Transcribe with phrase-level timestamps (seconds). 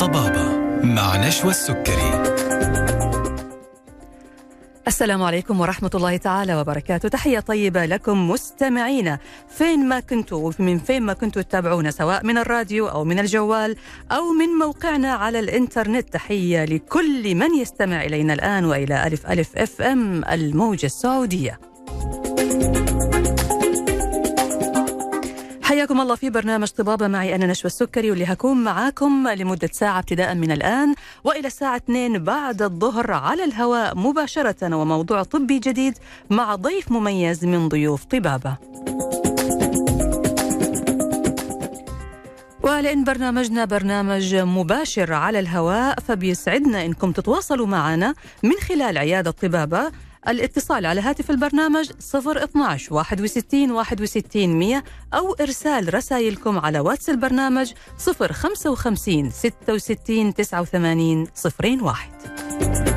[0.00, 2.10] طبابة مع نشوى السكري.
[5.00, 7.08] السلام عليكم ورحمة الله تعالى وبركاته.
[7.08, 9.18] تحية طيبة لكم مستمعينا
[9.48, 13.76] فين ما كنتوا من فين ما كنتوا تتابعونا سواء من الراديو أو من الجوال
[14.12, 19.82] أو من موقعنا على الإنترنت تحية لكل من يستمع إلينا الآن وإلى ألف ألف أف
[19.82, 21.69] أم الموجة السعودية.
[25.70, 30.34] حياكم الله في برنامج طبابة معي أنا نشوى السكري واللي هكون معاكم لمدة ساعة ابتداء
[30.34, 35.98] من الآن وإلى الساعة 2 بعد الظهر على الهواء مباشرة وموضوع طبي جديد
[36.30, 38.56] مع ضيف مميز من ضيوف طبابة.
[42.62, 49.90] ولأن برنامجنا برنامج مباشر على الهواء فبيسعدنا إنكم تتواصلوا معنا من خلال عيادة طبابة
[50.28, 59.30] الاتصال على هاتف البرنامج 012 61 61 100 أو إرسال رسائلكم على واتس البرنامج 055
[59.30, 61.26] 66 89
[61.82, 62.89] 01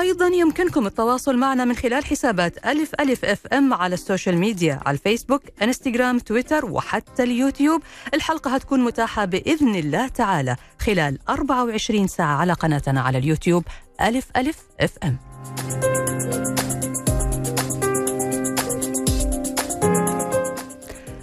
[0.00, 4.94] أيضا يمكنكم التواصل معنا من خلال حسابات ألف ألف أف أم على السوشيال ميديا على
[4.94, 7.82] الفيسبوك إنستغرام تويتر وحتى اليوتيوب.
[8.14, 13.64] الحلقة هتكون متاحة بإذن الله تعالى خلال 24 ساعة على قناتنا على اليوتيوب.
[14.00, 15.16] ألف ألف أف أم.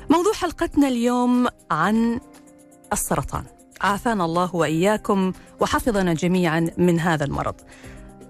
[0.09, 2.19] موضوع حلقتنا اليوم عن
[2.94, 3.44] السرطان.
[3.81, 7.56] عافانا الله وإياكم وحفظنا جميعا من هذا المرض.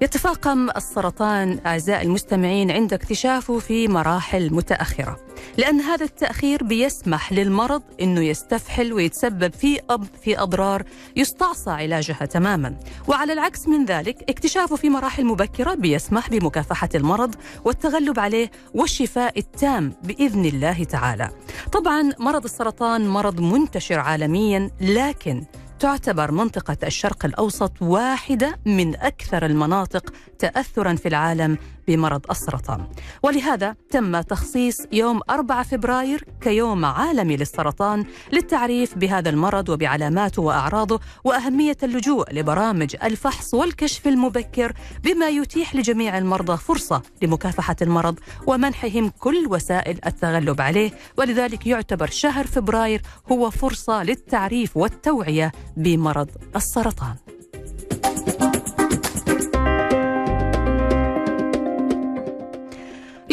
[0.01, 5.19] يتفاقم السرطان أعزائي المستمعين عند اكتشافه في مراحل متأخرة،
[5.57, 10.83] لأن هذا التأخير بيسمح للمرض إنه يستفحل ويتسبب في أب في أضرار
[11.15, 12.75] يستعصى علاجها تماما،
[13.07, 19.93] وعلى العكس من ذلك اكتشافه في مراحل مبكرة بيسمح بمكافحة المرض والتغلب عليه والشفاء التام
[20.03, 21.29] بإذن الله تعالى.
[21.71, 25.43] طبعا مرض السرطان مرض منتشر عالميا لكن
[25.79, 32.87] تعتبر منطقة الشرق الأوسط واحدة من أكثر المناطق تأثرا في العالم بمرض السرطان
[33.23, 41.77] ولهذا تم تخصيص يوم 4 فبراير كيوم عالمي للسرطان للتعريف بهذا المرض وبعلاماته وأعراضه وأهمية
[41.83, 49.99] اللجوء لبرامج الفحص والكشف المبكر بما يتيح لجميع المرضى فرصة لمكافحة المرض ومنحهم كل وسائل
[50.05, 50.91] التغلب عليه.
[51.17, 57.15] ولذلك يعتبر شهر فبراير هو فرصة للتعريف والتوعية بمرض السرطان.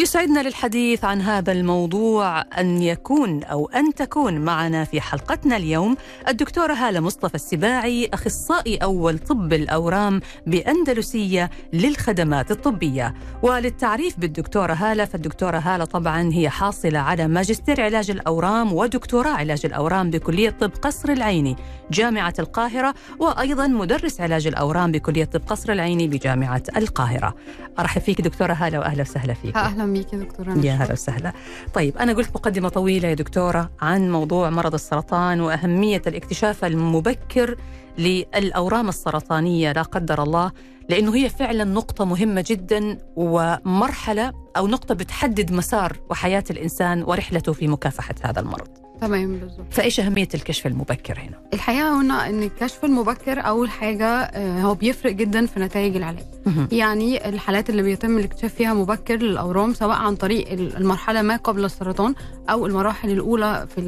[0.05, 2.41] يسعدنا للحديث عن هذا الموضوع.
[2.41, 9.19] أن يكون أو أن تكون معنا في حلقتنا اليوم الدكتورة هالة مصطفى السباعي أخصائي أول
[9.19, 13.13] طب الأورام بأندلسية للخدمات الطبية.
[13.41, 20.09] وللتعريف بالدكتورة هالة فالدكتورة هالة طبعا هي حاصلة على ماجستير علاج الأورام ودكتوراه علاج الأورام
[20.11, 21.55] بكلية طب قصر العيني
[21.91, 27.35] جامعة القاهرة وأيضا مدرس علاج الأورام بكلية طب قصر العيني بجامعة القاهرة.
[27.79, 29.55] أرحب فيك دكتورة هالة وأهلا وسهلا فيك.
[29.55, 31.33] أهلا بيك يا دكتورة يا هلا وسهلا.
[31.73, 37.55] طيب أنا قلت مقدمة طويلة يا دكتورة عن موضوع مرض السرطان وأهمية الاكتشاف المبكر
[37.97, 40.51] للأورام السرطانية لا قدر الله
[40.89, 47.67] لأنه هي فعلا نقطة مهمة جدا ومرحلة أو نقطة بتحدد مسار وحياة الإنسان ورحلته في
[47.67, 48.84] مكافحة هذا المرض.
[49.01, 54.61] تمام بالظبط فإيش أهمية الكشف المبكر هنا؟ الحقيقة هنا إن الكشف المبكر أول حاجة آه،
[54.61, 56.23] هو بيفرق جدا في نتائج العلاج.
[56.71, 61.65] يعني الحالات اللي بيتم الاكتشاف فيها مبكر للأورام سواء عن طريق ال- المرحلة ما قبل
[61.65, 62.15] السرطان
[62.49, 63.81] أو المراحل الأولى في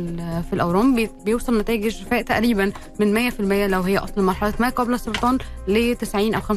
[0.50, 4.94] في الأورام بي- بيوصل نتائج الشفاء تقريبا من 100% لو هي أصلا مرحلة ما قبل
[4.94, 5.38] السرطان
[5.68, 6.50] ل 90 أو 95%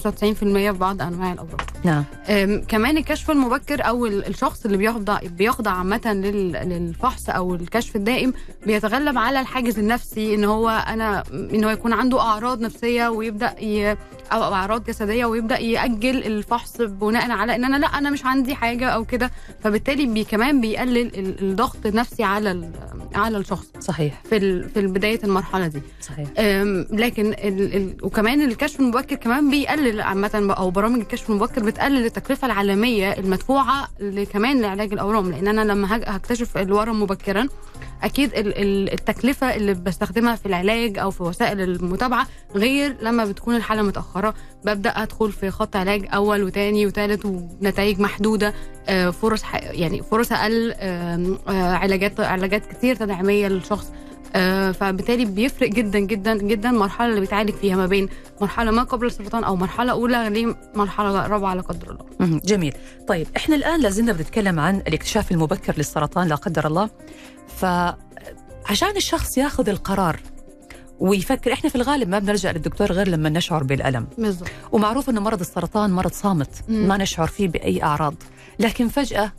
[0.73, 2.05] في بعض أنواع الأورام نعم
[2.69, 8.33] كمان الكشف المبكر أو ال- الشخص اللي بيخضع بيخضع عامة لل- للفحص أو الكشف الدائم
[8.67, 13.97] بيتغلب على الحاجز النفسي إن هو أنا إن هو يكون عنده أعراض نفسية ويبدأ ي
[14.33, 18.89] أو أعراض جسدية ويبدأ يأجل الفحص بناء على إن أنا لأ أنا مش عندي حاجة
[18.89, 19.31] أو كده.
[19.65, 22.71] فبالتالي بي كمان بيقلل ال- الضغط النفسي على ال-
[23.15, 24.23] على الشخص صحيح.
[24.31, 25.83] في ال- في بداية المرحلة دي.
[26.01, 26.29] صحيح.
[26.39, 32.05] أم، لكن ال ال وكمان الكشف المبكر كمان بيقلل عامة أو برامج الكشف المبكر بتقلل
[32.07, 35.31] التكلفة العالمية المدفوعة ل- كمان لعلاج الأورام.
[35.31, 37.47] لأن أنا لما هكتشف الورم مبكرا
[38.03, 43.57] أكيد ال- ال- التكلفة اللي بستخدمها في العلاج أو في وسائل المتابعة غير لما بتكون
[43.57, 44.35] الحالة متأخرة.
[44.65, 48.55] ببدأ أدخل في خط علاج أول وتاني وتالت ونتائج محدودة
[48.89, 53.93] آه، فرص يعني فرص أقل آه، علاجات علاجات كتير تدعيمية للشخص.
[54.73, 58.09] فبالتالي بيفرق جدا جدا جدا المرحله اللي بيتعالج فيها ما بين
[58.41, 62.41] مرحلة ما قبل السرطان أو مرحلة أولى لمرحله رابعة لا قدر الله.
[62.45, 62.75] جميل.
[63.09, 66.91] طيب إحنا الآن لازلنا بنتكلم عن الاكتشاف المبكر للسرطان لا قدر الله.
[67.57, 70.21] فعشان الشخص ياخذ القرار
[71.01, 74.07] ويفكر إحنا في الغالب ما بنرجع للدكتور غير لما نشعر بالألم.
[74.19, 76.89] بالظبط ومعروف إنه مرض السرطان مرض صامت مم.
[76.89, 78.15] ما نشعر فيه بأي أعراض.
[78.59, 79.33] لكن فجأة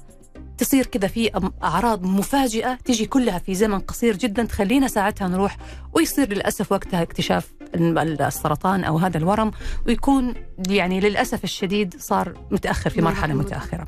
[0.61, 5.57] تصير كذا في أعراض مفاجئة تيجي كلها في زمن قصير جدا تخلينا ساعتها نروح
[5.93, 9.51] ويصير للأسف وقتها اكتشاف السرطان أو هذا الورم
[9.87, 10.33] ويكون
[10.69, 13.85] يعني للأسف الشديد صار متأخر في مرحلة مرحلة متأخرة.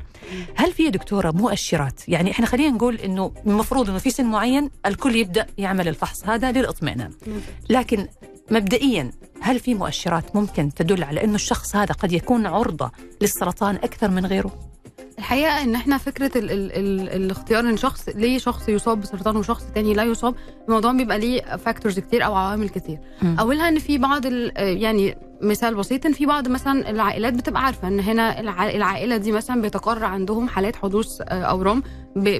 [0.54, 5.16] هل في دكتورة مؤشرات؟ يعني إحنا خلينا نقول إنه المفروض إنه في سن معين الكل
[5.16, 7.10] يبدأ يعمل الفحص هذا للإطمئنان.
[7.70, 8.08] لكن
[8.50, 9.10] مبدئيا
[9.40, 14.26] هل في مؤشرات ممكن تدل على إنه الشخص هذا قد يكون عرضة للسرطان أكثر من
[14.26, 14.73] غيره؟
[15.18, 19.64] الحقيقة إن إحنا فكرة ال ال ال الاختيار إن شخص ليه شخص يصاب بسرطان وشخص
[19.74, 20.34] تاني لا يصاب
[20.68, 23.36] الموضوع بيبقى ليه فاكتورز كتير أو عوامل كتير مم.
[23.40, 24.22] أولها إن في بعض
[24.56, 29.32] يعني مثال بسيط إن في بعض مثلا العائلات بتبقى عارفة إن هنا الع- العائلة دي
[29.32, 31.82] مثلا بيتقرر عندهم حالات حدوث آه، اورام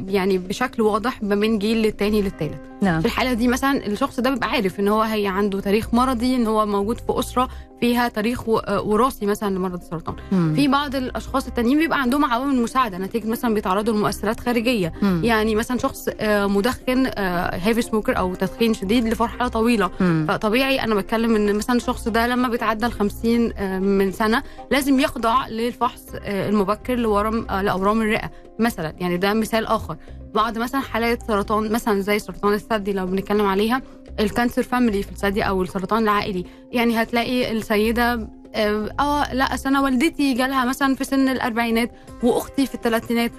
[0.08, 4.30] يعني بشكل واضح ما بين جيل للتاني للتالت نعم في الحالة دي مثلا الشخص ده
[4.30, 7.48] بيبقى عارف إن هو هي عنده تاريخ مرضي إن هو موجود في أسرة
[7.80, 10.52] فيها تاريخ آه، وراثي مثلا لمرض السرطان مم.
[10.56, 15.20] في بعض الأشخاص التانيين بيبقى عندهم عوامل مساعدة نتيجة مثلا بيتعرضوا لمؤثرات خارجية مم.
[15.24, 17.10] يعني مثلا شخص آه، مدخن
[17.52, 19.90] هيفي سموكر أو تدخين شديد لفتره طويلة.
[20.00, 20.26] مم.
[20.28, 25.00] فطبيعي أنا بتكلم إن مثلا الشخص ده لما بيتعدى ال 50 آه، من سنة لازم
[25.00, 28.94] يخضع للفحص آه، المبكر لورم آه، لأورام الرئة مثلا.
[28.98, 29.96] يعني ده مثال آخر.
[30.34, 33.82] بعض مثلا حالات سرطان مثلا زي سرطان الثدي لو بنتكلم عليها
[34.20, 36.44] ال cancer family في الثدي أو السرطان العائلي.
[36.72, 41.90] يعني هتلاقي السيدة آه لا أنا والدتي جالها مثلا في سن الأربعينات
[42.22, 43.32] وأختي في الثلاثينات.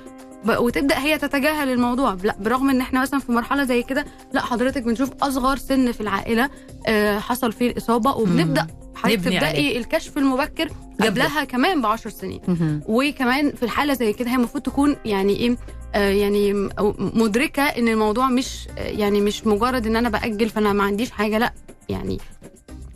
[0.50, 4.84] وتبدأ هي تتجاهل الموضوع لا برغم إن إحنا مثلا في مرحلة زي كده لا حضرتك
[4.84, 6.50] بنشوف أصغر سن في العائلة
[6.88, 9.48] آه، حصل فيه الإصابة وبنبدأ حضرتك نبني عليه.
[9.50, 11.06] تبداي الكشف المبكر قبله.
[11.10, 12.42] قبلها كمان ب 10 سنين.
[12.88, 15.58] وكمان في الحالة زي كده هي المفروض تكون يعني إيه
[15.96, 16.70] آه يعني
[17.00, 21.38] مدركة إن الموضوع مش آه يعني مش مجرد إن أنا بأجل فأنا ما عنديش حاجة
[21.38, 21.54] لا
[21.90, 22.18] يعني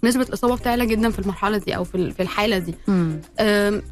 [0.03, 2.75] نسبة الإصابة بتعلى جدا في المرحلة دي أو في ال- في الحالة دي.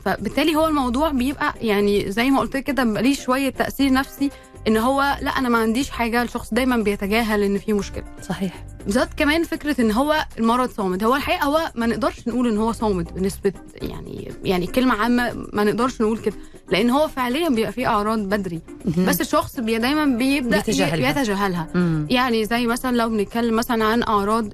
[0.06, 4.30] فبالتالي هو الموضوع بيبقى يعني زي ما قلت كده ليه شوية تأثير نفسي
[4.68, 8.04] إن هو لا أنا ما عنديش حاجة الشخص دايما بيتجاهل إن في مشكلة.
[8.21, 8.65] صحيح.
[8.86, 11.04] بالذات كمان فكرة إن هو المرض صامد.
[11.04, 15.63] هو الحقيقة هو ما نقدرش نقول إن هو صامد بنسبة يعني يعني كلمة عامة ما
[15.63, 16.36] نقدرش نقول كده.
[16.72, 18.62] لأن هو فعليا بيبقى فيه أعراض بدري.
[19.08, 21.10] بس الشخص بي دايما بيبدأ بيتجاهلها.
[21.10, 22.08] يتجاهلها مم.
[22.10, 24.50] يعني زي مثلا لو بنتكلم مثلا عن أعراض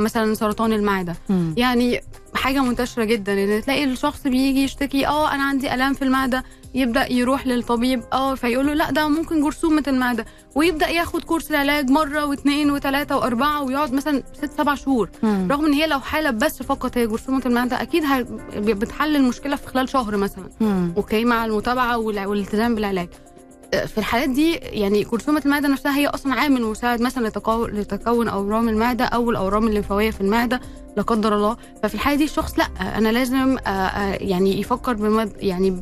[0.00, 1.54] مثلا سرطان المعدة مم.
[1.56, 2.00] يعني
[2.34, 6.44] حاجة منتشرة جدا إن تلاقي الشخص بيجي يشتكي آه أنا عندي الام في المعدة
[6.74, 11.90] يبدأ يروح للطبيب آه فيقول له لا ده ممكن جرثومة المعدة ويبدأ ياخد كورس العلاج
[11.90, 15.48] مرة واثنين وثلاثة وأربعة ويقعد مثلا ست سبع شهور مم.
[15.50, 18.04] رغم إن هي لو حالة بس فقط هي جرثومه المعده أكيد
[18.56, 20.92] بتحل المشكلة في خلال شهر مثلا مم.
[20.96, 23.08] أوكي مع المتابعة والالتزام بالعلاج
[23.86, 27.28] في الحالات دي يعني جرثومه المعدة نفسها هي أصلا عامل مساعد مثلا.
[27.28, 30.60] لتكون أورام المعدة أو الأورام الليمفاوية في المعدة
[30.96, 35.32] لا قدر الله ففي الحالة دي الشخص لأ أنا لازم آه، آه، يعني يفكر بمد...
[35.38, 35.80] يعني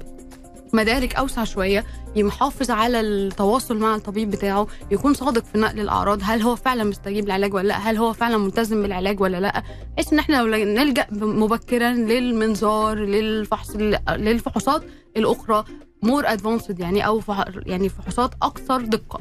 [0.73, 1.85] مدارك أوسع شوية
[2.17, 7.25] يحافظ على التواصل مع الطبيب بتاعه يكون صادق في نقل الأعراض هل هو فعلا مستجيب
[7.25, 9.62] للعلاج ولا لأ؟ هل هو فعلا ملتزم بالعلاج ولا لأ؟
[9.94, 13.76] بحيث إن إحنا لو نلجأ مبكرا للمنظار للفحص
[14.11, 14.82] للفحوصات
[15.17, 15.65] الأخرى
[16.03, 17.22] مور ادفانسد يعني أو.
[17.67, 19.20] يعني فحوصات أكثر دقة.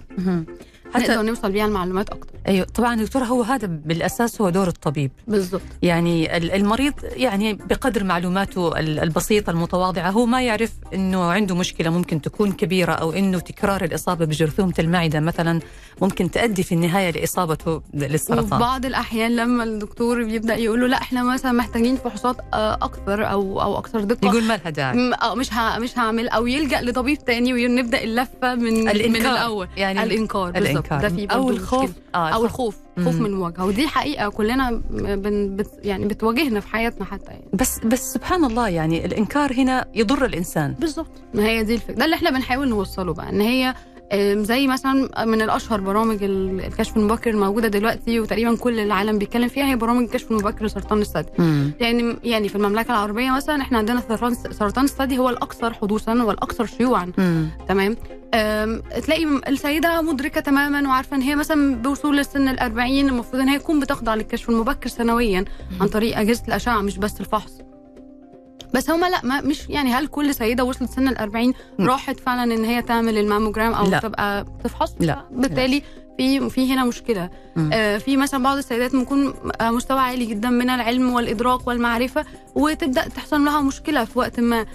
[0.96, 1.02] مهم.
[1.04, 5.12] نقدر حتى نوصل بيها المعلومات أكثر أيوه طبعا دكتوره هو هذا بالأساس هو دور الطبيب.
[5.28, 11.56] بالظبط يعني ال- المريض يعني بقدر معلوماته ال- البسيطة المتواضعة هو ما يعرف إنه عنده
[11.56, 15.60] مشكلة ممكن تكون كبيرة أو إنه تكرار الإصابة بجرثومة المعدة مثلا
[16.02, 18.60] ممكن تؤدي في النهاية لإصابته وفي للسرطان.
[18.60, 23.62] بعض الأحيان لما الدكتور بيبدأ يقول له لا إحنا مثلا محتاجين فحوصات آه، أكثر أو
[23.62, 24.26] أو أكثر دقة.
[24.28, 25.12] يقول ما لها داعي.
[25.22, 29.10] آه، مش مش هعمل أو يلجأ لطبيب تاني ونبدا اللفة من الإنكار.
[29.10, 29.68] من الأول.
[29.78, 31.84] يعني الإنكار بالظبط الانكار ده في أو الخوف.
[31.84, 31.96] مشكلة.
[32.16, 32.78] آه أو الخوف.
[33.06, 33.16] خوف.
[33.16, 37.46] من المواجهه ودي حقيقه كلنا بن بت يعني بتواجهنا في حياتنا حتى يعني.
[37.54, 40.74] بس بس سبحان الله يعني الإنكار هنا يضر الإنسان.
[40.80, 41.12] بالظبط.
[41.34, 41.94] ما هي دي الفكرة.
[41.94, 43.76] ده اللي إحنا بنحاول نوصله بقى إن هي
[44.44, 49.66] زي مثلا من الأشهر برامج ال- الكشف المبكر الموجودة دلوقتي وتقريبا كل العالم بيتكلم فيها
[49.66, 51.30] هي برامج الكشف المبكر لسرطان الثدي.
[51.80, 56.66] يعني يعني في المملكة العربية مثلا إحنا عندنا سرطان سرطان الثدي هو الأكثر حدوثا والأكثر
[56.66, 57.12] شيوعا.
[57.18, 57.48] مم.
[57.68, 57.96] تمام؟
[59.06, 63.60] تلاقي السيدة مدركة تماما وعارفة إن هي مثلا بوصول لسن ال 40 المفروض إن هي
[63.60, 65.46] تكون بتخضع للكشف المبكر سنويا
[65.82, 67.52] عن طريق أجهزة الأشعة مش بس الفحص.
[68.78, 71.86] بس هما لا ما مش يعني هل كل سيدة وصلت سن ال 40 م.
[71.86, 74.00] راحت فعلا إن هي تعمل الماموجرام أو لا.
[74.00, 75.26] تبقى تفحص لا.
[75.32, 75.84] بالتالي
[76.18, 77.30] في في هنا مشكلة.
[77.74, 83.08] آه في مثلا بعض السيدات ممكن آه، مستوى عالي جدا من العلم والإدراك والمعرفة وتبدأ
[83.08, 84.66] تحصل لها مشكلة في وقت ما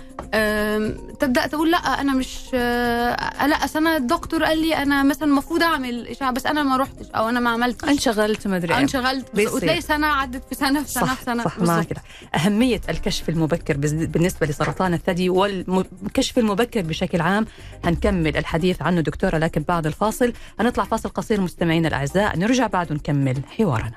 [1.20, 6.08] تبدأ تقول لا أنا مش آه، لا أنا الدكتور قال لي أنا مثلا المفروض أعمل
[6.08, 8.74] إشعة بس أنا ما رحتش أو أنا ما عملتش انشغلت ما أدري.
[8.74, 9.26] انشغلت.
[9.52, 11.58] وتلاقي سنة عدت في سنة في سنة صح في سنة صح.
[11.58, 11.86] معك
[12.34, 17.46] أهمية الكشف المبكر بالنسبة لسرطان الثدي والكشف المبكر بشكل عام
[17.84, 23.42] هنكمل الحديث عنه دكتورة لكن بعد الفاصل هنطلع فاصل قصير مستمعينا الأعزاء نرجع بعد ونكمل
[23.58, 23.92] حوارنا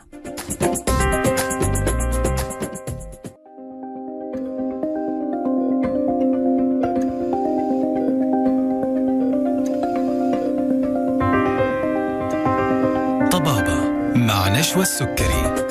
[14.65, 15.65] مع نشوى السكري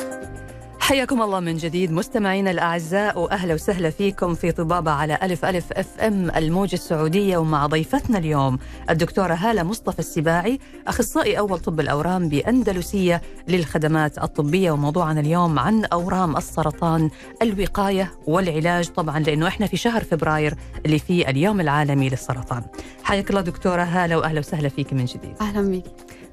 [0.81, 6.01] حياكم الله من جديد مستمعينا الأعزاء وأهلا وسهلا فيكم في طبابة على ألف ألف أف
[6.01, 8.59] أم الموجة السعودية ومع ضيفتنا اليوم
[8.91, 16.37] الدكتورة هالة مصطفى السباعي أخصائي أول طب الأورام بأندلسية للخدمات الطبية وموضوعنا اليوم عن أورام
[16.37, 17.11] السرطان
[17.43, 20.55] الوقاية والعلاج طبعا لأنه إحنا في شهر فبراير
[20.87, 22.63] اللي فيه اليوم العالمي للسرطان.
[23.03, 25.35] حياك الله دكتورة هالة وأهلا وسهلا فيك من جديد.
[25.41, 25.85] أهلا بيك.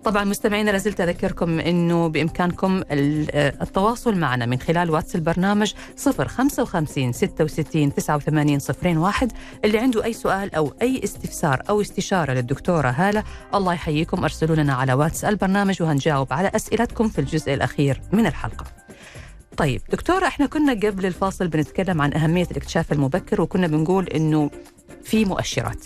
[0.04, 7.94] طبعا مستمعينا لازلت أذكركم إنه بإمكانكم ال- التواصل معنا من خلال واتس البرنامج 055 66
[7.94, 8.60] 89
[8.98, 9.32] 01
[9.66, 13.24] اللي عنده أي سؤال أو أي استفسار أو استشارة للدكتورة هالة
[13.56, 18.66] الله يحييكم أرسلوا لنا على واتس البرنامج وهنجاوب على أسئلتكم في الجزء الأخير من الحلقة.
[19.58, 24.50] طيب دكتورة إحنا كنا قبل الفاصل بنتكلم عن أهمية الاكتشاف المبكر وكنا بنقول إنه
[25.04, 25.86] في مؤشرات.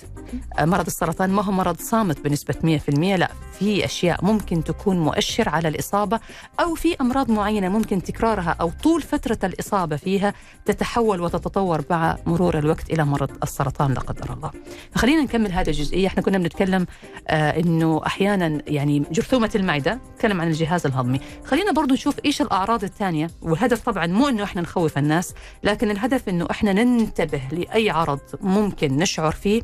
[0.59, 5.49] آه، مرض السرطان ما هو مرض صامت بنسبة 100% لا في أشياء ممكن تكون مؤشر
[5.49, 6.19] على الإصابة
[6.59, 10.33] أو في أمراض معينة ممكن تكرارها أو طول فترة الإصابة فيها
[10.65, 14.51] تتحول وتتطور مع مرور الوقت إلى مرض السرطان لا قدر الله.
[14.91, 16.07] فخلينا نكمل هذه الجزئية.
[16.07, 16.87] إحنا كنا بنتكلم
[17.27, 21.19] آه إنه أحيانا يعني جرثومة المعدة نتكلم عن الجهاز الهضمي.
[21.45, 23.29] خلينا برضو نشوف إيش الأعراض الثانية.
[23.41, 25.33] والهدف طبعا مو إنه إحنا نخوف الناس
[25.63, 29.61] لكن الهدف إنه إحنا ننتبه لأي عرض ممكن نشعر فيه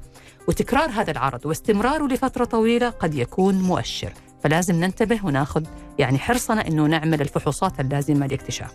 [0.48, 4.14] وتكرار هذا العرض واستمراره لفترة طويلة قد يكون مؤشر.
[4.44, 5.64] فلازم ننتبه وناخذ
[6.00, 8.72] يعني حرصنا إنه نعمل الفحوصات اللازمة لاكتشاف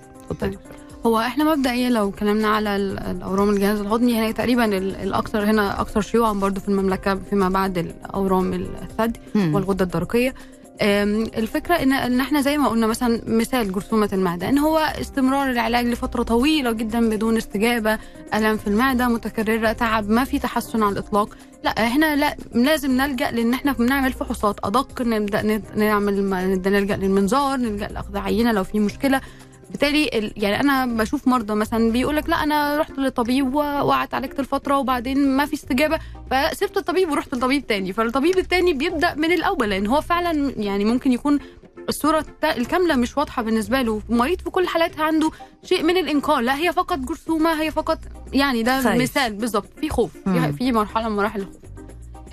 [1.07, 5.81] هو إحنا مبدئيا لو اتكلمنا على ال- الاورام الجهاز الهضمي هي تقريبا ال- الأكثر هنا
[5.81, 9.21] أكثر شيوعا برضو في المملكة فيما بعد الأورام الثدي.
[9.55, 10.35] والغدة الدرقية.
[10.83, 15.87] الفكرة إن ان إحنا زي ما قلنا مثلا مثال جرثومة المعدة إن هو استمرار العلاج
[15.87, 17.99] لفترة طويلة جدا بدون استجابة
[18.35, 21.37] ألم في المعدة متكررة تعب ما في تحسن على الإطلاق.
[21.65, 26.25] لا هنا لا لازم نلجأ لإن إحنا بنعمل فحوصات أدق نبدأ نعمل
[26.67, 29.21] نلجأ للمنظار نلجأ لأخذ عينة لو في مشكلة.
[29.71, 34.41] بالتالي ال- يعني أنا بشوف مرضى مثلا بيقول لك لا أنا رحت للطبيب وقعدت عالجت
[34.41, 35.99] الفترة وبعدين ما في استجابة
[36.31, 37.93] فسبت الطبيب ورحت لطبيب تاني.
[37.93, 41.39] فالطبيب التاني بيبدأ من الأول لأن هو فعلا يعني ممكن يكون
[41.89, 44.03] الصورة الكاملة مش واضحة بالنسبة له.
[44.09, 45.31] مريض في كل حالاتها عنده
[45.65, 46.41] شيء من الإنكار.
[46.41, 47.99] لا هي فقط جرثومة هي فقط
[48.33, 49.03] يعني ده خايف.
[49.03, 49.69] مثال بالظبط.
[49.81, 50.11] في خوف.
[50.59, 51.57] في, مرحلة من مراحل الخوف.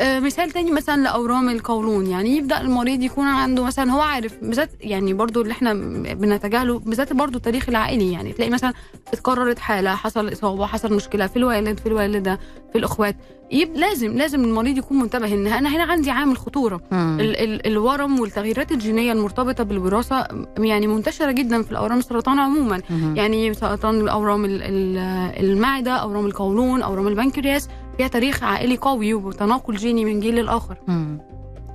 [0.02, 2.08] مثال تاني مثلا لأورام القولون.
[2.08, 5.74] يعني يبدأ المريض يكون عنده مثلا هو عارف بالذات يعني برضو اللي إحنا
[6.14, 8.12] بنتجاهله بالذات برضو التاريخ العائلي.
[8.12, 8.74] يعني تلاقي مثلا
[9.14, 12.40] اتكررت حالة حصل إصابة حصل مشكلة في الوالد في الوالدة
[12.72, 13.16] في الأخوات.
[13.52, 16.82] يب لازم لازم المريض يكون منتبه إن أنا هنا عندي عامل خطورة.
[16.94, 22.82] ال ال الورم والتغييرات الجينية المرتبطة بالوراثة يعني منتشرة جدا في الأورام السرطان عموما.
[22.90, 23.14] مم.
[23.18, 27.70] يعني سرطان اورام ال- ال- المعدة أورام القولون أورام البنكرياس.
[27.98, 31.20] فيها تاريخ عائلي قوي وتناقل جيني من جيل للآخر مم.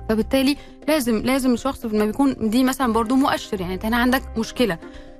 [0.09, 0.57] فبالتالي
[0.87, 4.77] لازم لازم الشخص لما بيكون دي مثلا برضو مؤشر يعني انت هنا عندك مشكلة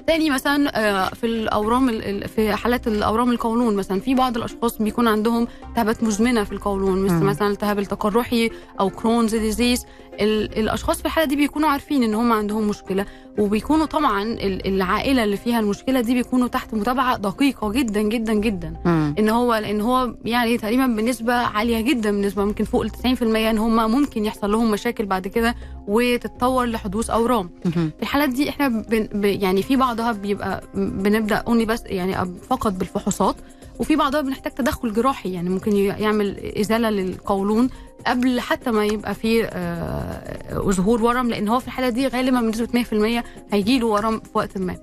[0.08, 4.77] تاني مثلا آه، في الأورام ال- ال- في حالات الأورام القولون مثلا في بعض الأشخاص
[4.82, 7.24] بيكون عندهم التهابات مزمنة في القولون مثل.
[7.25, 9.86] مثلا التهاب التقرحي أو Crohn's disease
[10.20, 13.06] ال- الأشخاص في الحالة دي بيكونوا عارفين إن هم عندهم مشكلة
[13.39, 18.74] وبيكونوا طبعا ال- العائلة اللي فيها المشكلة دي بيكونوا تحت متابعة دقيقة جدا جدا جدا
[18.86, 19.15] مم.
[19.19, 23.58] إن هو لأن هو يعني تقريبا بنسبة عالية جدا بالنسبة ممكن فوق ال 90% إن
[23.58, 25.55] هم ممكن يحصل لهم مشاكل بعد كده
[25.88, 27.72] وتتطور لحدوث أورام مم.
[27.72, 32.15] في الحالات دي إحنا بن ب يعني في بعضها بيبقى بنبدأ only بس يعني
[32.50, 33.36] فقط بالفحوصات
[33.79, 37.69] وفي بعضها بنحتاج تدخل جراحي يعني ممكن يعمل إزالة للقولون
[38.08, 42.84] قبل حتى ما يبقى في آه، ظهور ورم لأن هو في الحالة دي غالبا بنسبة
[43.22, 44.77] 100% هيجي له ورم في وقت ما.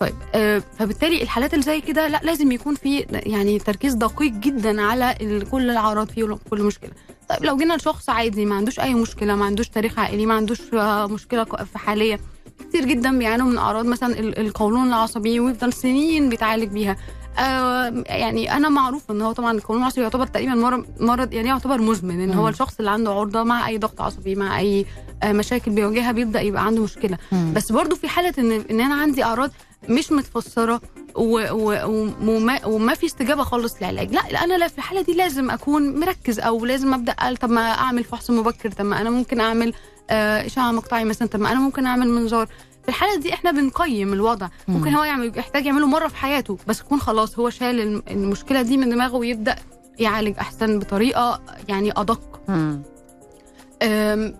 [0.00, 4.82] طيب آه، فبالتالي الحالات اللي زي كده لا لازم يكون في يعني تركيز دقيق جدا
[4.82, 5.14] على
[5.50, 6.90] كل الأعراض فيه وكل مشكلة.
[7.28, 10.60] طيب لو جينا لشخص عادي ما عندوش أي مشكلة ما عندوش تاريخ عائلي ما عندوش
[10.74, 12.20] آه، مشكلة في حالية
[12.68, 16.96] كتير جدا بيعانوا من أعراض مثلا ال- القولون العصبي ويفضل سنين بيتعالج بيها.
[17.38, 21.80] آه يعني أنا معروف إن هو طبعا القولون العصبي يعتبر تقريبا مرض مرض يعني يعتبر
[21.80, 22.32] مزمن إن.
[22.34, 24.86] هو الشخص اللي عنده عرضة مع أي ضغط عصبي مع أي
[25.22, 27.18] آه مشاكل بيواجهها بيبدأ يبقى عنده مشكلة.
[27.52, 29.50] بس برضو في حالة إن إن أنا عندي أعراض
[29.88, 30.80] مش متفسرة
[31.14, 31.86] و و
[32.22, 34.12] وما, وما في استجابة خالص للعلاج.
[34.14, 37.50] لا لا، أنا لا في الحالة دي لازم أكون مركز أو لازم أبدأ قال طب
[37.50, 39.72] ما أعمل فحص مبكر طب ما أنا ممكن أعمل
[40.10, 42.48] آه اشعه مقطعي مثلا طب ما أنا ممكن أعمل منظار.
[42.86, 44.48] في الحالة دي إحنا بنقيم الوضع.
[44.68, 48.62] ممكن هو يعمل يحتاج يعمله مرة في حياته بس يكون خلاص هو شال الم- المشكلة
[48.62, 49.56] دي من دماغه ويبدأ
[49.98, 52.40] يعالج أحسن بطريقة يعني أدق.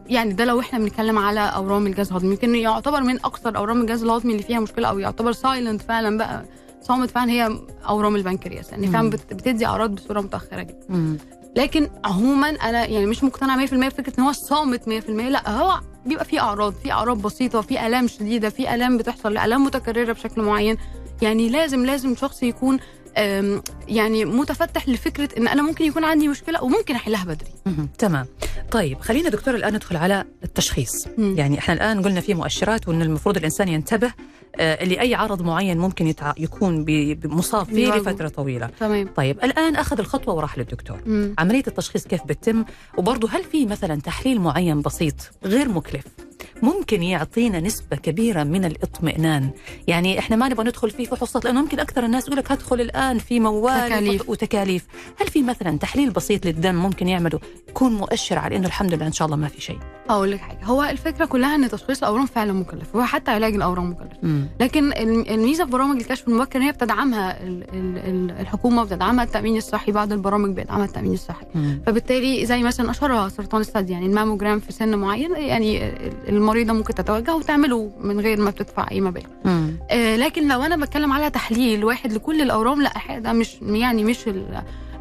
[0.09, 2.31] يعني ده لو إحنا بنتكلم على أورام الجهاز الهضمي.
[2.31, 6.45] يمكن يعتبر من أكثر أورام الجهاز الهضمي اللي فيها مشكلة أو يعتبر سايلنت فعلا بقى
[6.83, 11.19] صامت فعلا هي أورام البنكرياس يعني فعلا بتدي أعراض بصورة متأخرة جدا.
[11.57, 16.25] لكن عموما أنا يعني مش مقتنعة 100% بفكرة إن هو صامت 100% لا هو بيبقى
[16.25, 20.77] في أعراض في أعراض بسيطة في آلام شديدة في آلام بتحصل آلام متكررة بشكل معين.
[21.23, 22.79] يعني لازم لازم شخص يكون
[23.89, 27.51] يعني متفتح لفكرة إن أنا ممكن يكون عندي مشكلة وممكن أحلها بدري.
[27.99, 28.27] تمام.
[28.71, 31.07] طيب خلينا دكتور الآن ندخل على التشخيص.
[31.19, 31.35] مم.
[31.39, 34.13] يعني إحنا الآن قلنا في مؤشرات وإن المفروض الإنسان ينتبه
[34.59, 36.33] لأي عرض معين ممكن يتع...
[36.39, 36.85] يكون
[37.25, 37.95] مصاب فيه.
[37.95, 38.71] لفترة طويلة.
[38.81, 39.09] تمام.
[39.17, 40.99] طيب الآن أخذ الخطوة وراح للدكتور.
[41.07, 41.35] مم.
[41.39, 42.65] عملية التشخيص كيف بتتم؟
[42.99, 46.05] وبرضه هل في مثلا تحليل معين بسيط غير مكلف؟
[46.63, 49.51] ممكن يعطينا نسبة كبيرة من الاطمئنان
[49.87, 53.19] يعني إحنا ما نبغى ندخل في فحوصات لأنه ممكن أكثر الناس يقول لك هدخل الآن
[53.19, 54.29] في موال تكاليف.
[54.29, 54.87] وتكاليف
[55.21, 59.13] هل في مثلا تحليل بسيط للدم ممكن يعمله يكون مؤشر على إنه الحمد لله إن
[59.13, 59.79] شاء الله ما في شيء
[60.11, 64.13] هقول لك حاجة هو الفكرة كلها إن تشخيص الأورام فعلا مكلف وحتى علاج الأورام مكلف
[64.23, 64.49] مم.
[64.61, 69.25] لكن الم- الميزة في برامج الكشف المبكر إن هي بتدعمها ال- ال- ال- الحكومة وبتدعمها
[69.25, 71.83] التأمين الصحي بعض البرامج بيدعمها التأمين الصحي مم.
[71.87, 75.93] فبالتالي زي مثلا أشهرها سرطان الثدي يعني الماموجرام في سن معين يعني
[76.29, 79.27] المريضة ممكن تتوجه وتعمله من غير ما بتدفع أي مبالغ.
[79.91, 84.29] آه، لكن لو أنا بتكلم على تحليل واحد لكل الأورام لا ده مش يعني مش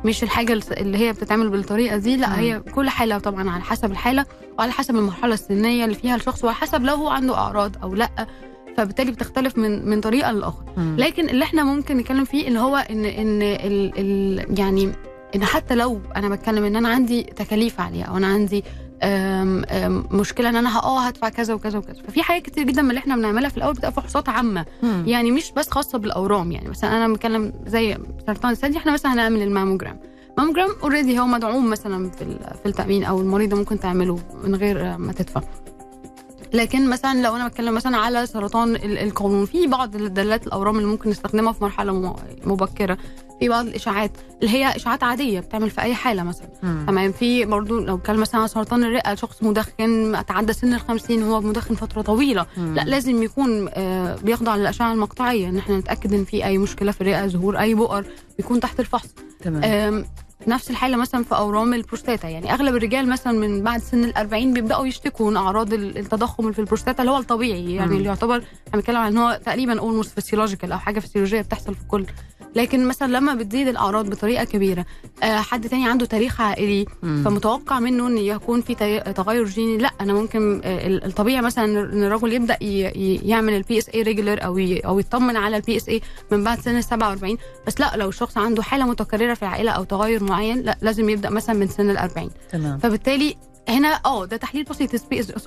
[0.05, 2.33] مش الحاجة اللي هي بتتعمل بالطريقة دي لا مم.
[2.35, 4.25] هي كل حالة طبعا على حسب الحالة
[4.59, 8.09] وعلى حسب المرحلة السنية اللي فيها الشخص وعلى حسب لو هو عنده أعراض أو لا
[8.77, 10.65] فبالتالي بتختلف من من طريقة لاخرى.
[10.77, 14.91] لكن اللي إحنا ممكن نتكلم فيه اللي هو إن إن ال ال يعني
[15.35, 18.63] إن حتى لو أنا بتكلم إن أنا عندي تكاليف عالية أو أنا عندي
[19.05, 22.03] أم أم مشكلة إن أنا آه هدفع كذا وكذا وكذا.
[22.07, 24.65] ففي حاجات كتير جدا من اللي إحنا بنعملها في الأول بتبقى فحوصات عامة.
[24.83, 25.03] مم.
[25.07, 29.41] يعني مش بس خاصة بالأورام يعني مثلا أنا بتكلم زي سرطان الثدي إحنا مثلا هنعمل
[29.41, 29.99] الماموجرام.
[30.37, 32.25] الماموجرام already هو مدعوم مثلا في
[32.63, 35.41] في التأمين أو المريضه ممكن تعمله من غير ما تدفع.
[36.53, 40.87] لكن مثلا لو أنا بتكلم مثلا على سرطان ال- القولون في بعض الدلالات الأورام اللي
[40.87, 42.15] ممكن نستخدمها في مرحلة
[42.45, 42.97] مبكرة.
[43.39, 46.47] في بعض الإشاعات اللي هي إشاعات عادية بتعمل في أي حالة مثلا.
[46.87, 51.23] تمام؟ في برضو لو كان مثلا على سرطان الرئة شخص مدخن تعدى سن ال 50
[51.23, 52.45] وهو مدخن فترة طويلة.
[52.57, 52.75] مم.
[52.75, 55.49] لا لازم يكون آه، بيخضع للأشعة المقطعية.
[55.49, 58.05] ان إحنا نتأكد إن في أي مشكلة في الرئة ظهور أي بؤر
[58.37, 59.07] بيكون تحت الفحص.
[59.41, 60.05] تمام.
[60.47, 62.27] نفس الحالة مثلا في أورام البروستاتا.
[62.29, 66.43] يعني أغلب الرجال مثلا من بعد سن ال 40 بيبدأوا يشتكوا من أعراض ال- التضخم
[66.43, 67.73] اللي في البروستاتا اللي هو الطبيعي.
[67.75, 67.97] يعني مم.
[67.97, 71.81] اللي يعتبر إحنا بنتكلم عن إن هو تقريبا almost physiological أو حاجة فسيولوجيه بتحصل في
[71.81, 72.05] الكل
[72.55, 74.85] لكن مثلا لما بتزيد الأعراض بطريقة كبيرة
[75.23, 77.21] آه، حد تاني عنده تاريخ عائلي مم.
[77.25, 78.75] فمتوقع منه إن يكون في
[79.15, 83.89] تغير جيني لأ أنا ممكن آه، ال- الطبيعي مثلا إن الرجل يبدأ يعمل ال PSA
[83.89, 86.01] regular أو أو يطمن على ال PSA
[86.31, 87.37] من بعد سن ال 47
[87.67, 91.29] بس لأ لو الشخص عنده حالة متكررة في العائلة أو تغير معين لأ لازم يبدأ
[91.29, 92.77] مثلا من سن ال 40 تمام.
[92.77, 93.35] فبالتالي
[93.69, 94.91] هنا آه ده تحليل بسيط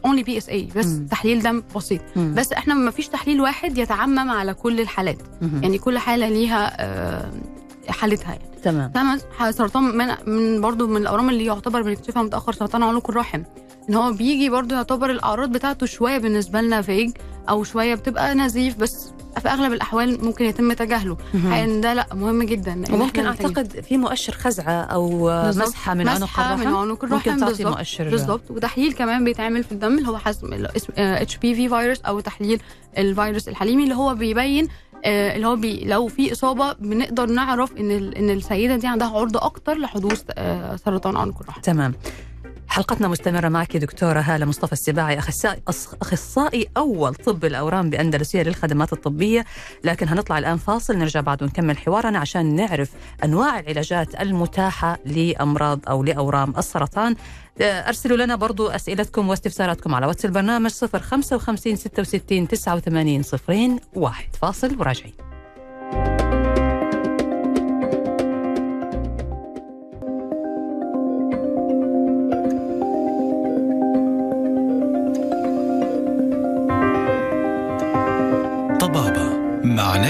[0.05, 0.99] only PSA بس.
[1.11, 2.35] تحليل دم بسيط مم.
[2.37, 5.61] بس إحنا ما فيش تحليل واحد يتعمم على كل الحالات مم.
[5.63, 7.33] يعني كل حالة ليها آه،
[7.89, 12.83] حالتها يعني تمام فمثلا سرطان من, من برضو من الأورام اللي يعتبر بنكتشفها متأخر سرطان
[12.83, 13.43] عنق الرحم
[13.91, 17.11] إن هو بيجي برضو يعتبر الأعراض بتاعته شوية بالنسبة لنا vague
[17.49, 21.53] أو شوية بتبقى نزيف بس في أغلب الأحوال ممكن يتم تجاهله مهم.
[21.53, 23.27] إن ده لأ مهم جدا وممكن.
[23.27, 25.31] أعتقد في مؤشر خزعة أو.
[25.49, 27.65] مسحة من عنق الرحم من عنق الرحم ممكن تعطي.
[27.65, 32.61] مؤشر بالظبط وتحليل كمان بيتعمل في الدم اللي هو حسب HPV فيروس أو تحليل
[32.99, 34.69] الفيروس الحليمي اللي هو بيبين
[35.05, 39.41] آه، اللي هو بي لو في إصابة بنقدر نعرف إن إن السيدة دي عندها عرضه
[39.43, 41.95] أكتر لحدوث آه، سرطان عنق الرحم تمام
[42.79, 45.63] حلقتنا مستمرة معك دكتورة هالة مصطفى السباعي أخصائي
[46.03, 49.45] أخصائي أول طب الأورام بأندلسية للخدمات الطبية.
[49.85, 52.91] لكن هنطلع الآن فاصل نرجع بعد ونكمل حوارنا عشان نعرف
[53.25, 57.17] أنواع العلاجات المتاحة لأمراض أو لأورام السرطان.
[57.61, 64.29] آه، أرسلوا لنا برضو أسئلتكم واستفساراتكم على واتس البرنامج 055 66 89 صفرين واحد.
[64.43, 65.28] فاصل وراجعين.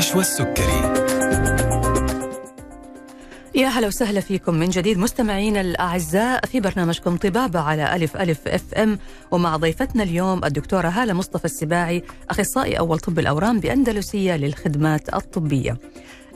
[0.09, 1.09] طبابة مع نشوى السكري
[3.55, 4.55] يا هلا وسهلا فيكم.
[4.55, 8.99] من جديد مستمعينا الأعزاء في برنامجكم طبابة على ألف ألف إف إم.
[9.31, 15.77] ومع ضيفتنا اليوم الدكتورة هالة مصطفى السباعي أخصائي أول طب الأورام بأندلسية للخدمات الطبية.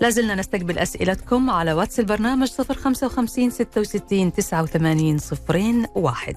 [0.01, 6.37] لازلنا نستقبل أسئلتكم على واتس البرنامج 055 66 89 صفرين واحد.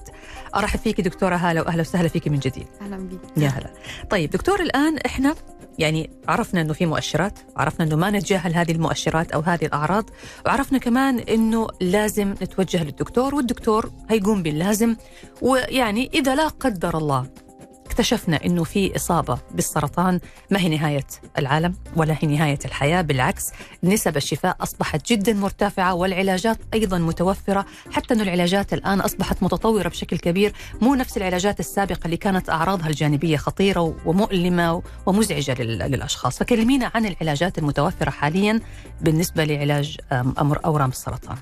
[0.56, 2.66] أرحب فيك دكتورة هالة وأهلا وسهلا فيك من جديد.
[2.80, 3.20] أهلا بيك.
[3.36, 3.70] يا هلا.
[4.10, 5.34] طيب دكتور الآن إحنا
[5.78, 10.10] يعني عرفنا إنه في مؤشرات، عرفنا إنه ما نتجاهل هذه المؤشرات أو هذه الأعراض،
[10.46, 14.96] وعرفنا كمان إنه لازم نتوجه للدكتور والدكتور هيقوم باللازم
[15.42, 17.26] ويعني إذا لا قدر الله
[18.00, 21.06] اكتشفنا إنه في إصابة بالسرطان ما هي نهاية
[21.38, 23.44] العالم ولا هي نهاية الحياة بالعكس
[23.84, 27.66] نسب الشفاء أصبحت جدا مرتفعة والعلاجات أيضا متوفرة.
[27.92, 32.88] حتى إنه العلاجات الآن أصبحت متطورة بشكل كبير مو نفس العلاجات السابقة اللي كانت أعراضها
[32.88, 36.38] الجانبية خطيرة ومؤلمة ومزعجة لل- للأشخاص.
[36.38, 38.60] فكلمينا عن العلاجات المتوفرة حاليا
[39.00, 41.36] بالنسبة لعلاج أمر أورام السرطان.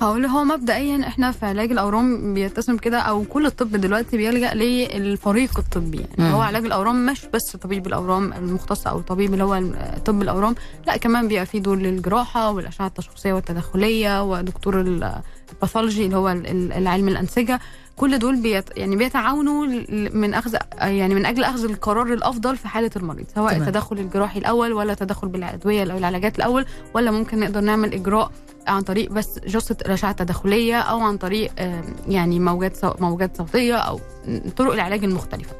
[0.00, 5.58] هقول هو مبدئيا إحنا في علاج الأورام بيتسم كده أو كل الطب دلوقتي بيلجأ للفريق
[5.58, 6.34] الطبي يعني مم.
[6.34, 9.62] هو علاج الأورام مش بس طبيب الأورام المختص أو الطبيب اللي هو
[10.04, 10.54] طب الأورام
[10.86, 15.20] لا كمان بيبقى فيه دور للجراحة والأشعة التشخيصية والتدخليه ودكتور ال-
[15.52, 17.60] الباثولوجي اللي هو ال- ال- العلم الأنسجة
[17.96, 19.66] كل دول بيت يعني بيتعاونوا
[20.12, 23.62] من أخذ يعني من أجل أخذ القرار الأفضل في حالة المريض سواء تمام.
[23.68, 28.30] التدخل الجراحي الأول ولا تدخل بالادويه أو العلاجات الأول ولا ممكن نقدر نعمل إجراء
[28.66, 31.52] عن طريق بس جلسه الاشعه التداخليه أو عن طريق
[32.08, 34.00] يعني موجات موجات صوتية أو
[34.56, 35.54] طرق العلاج المختلفة.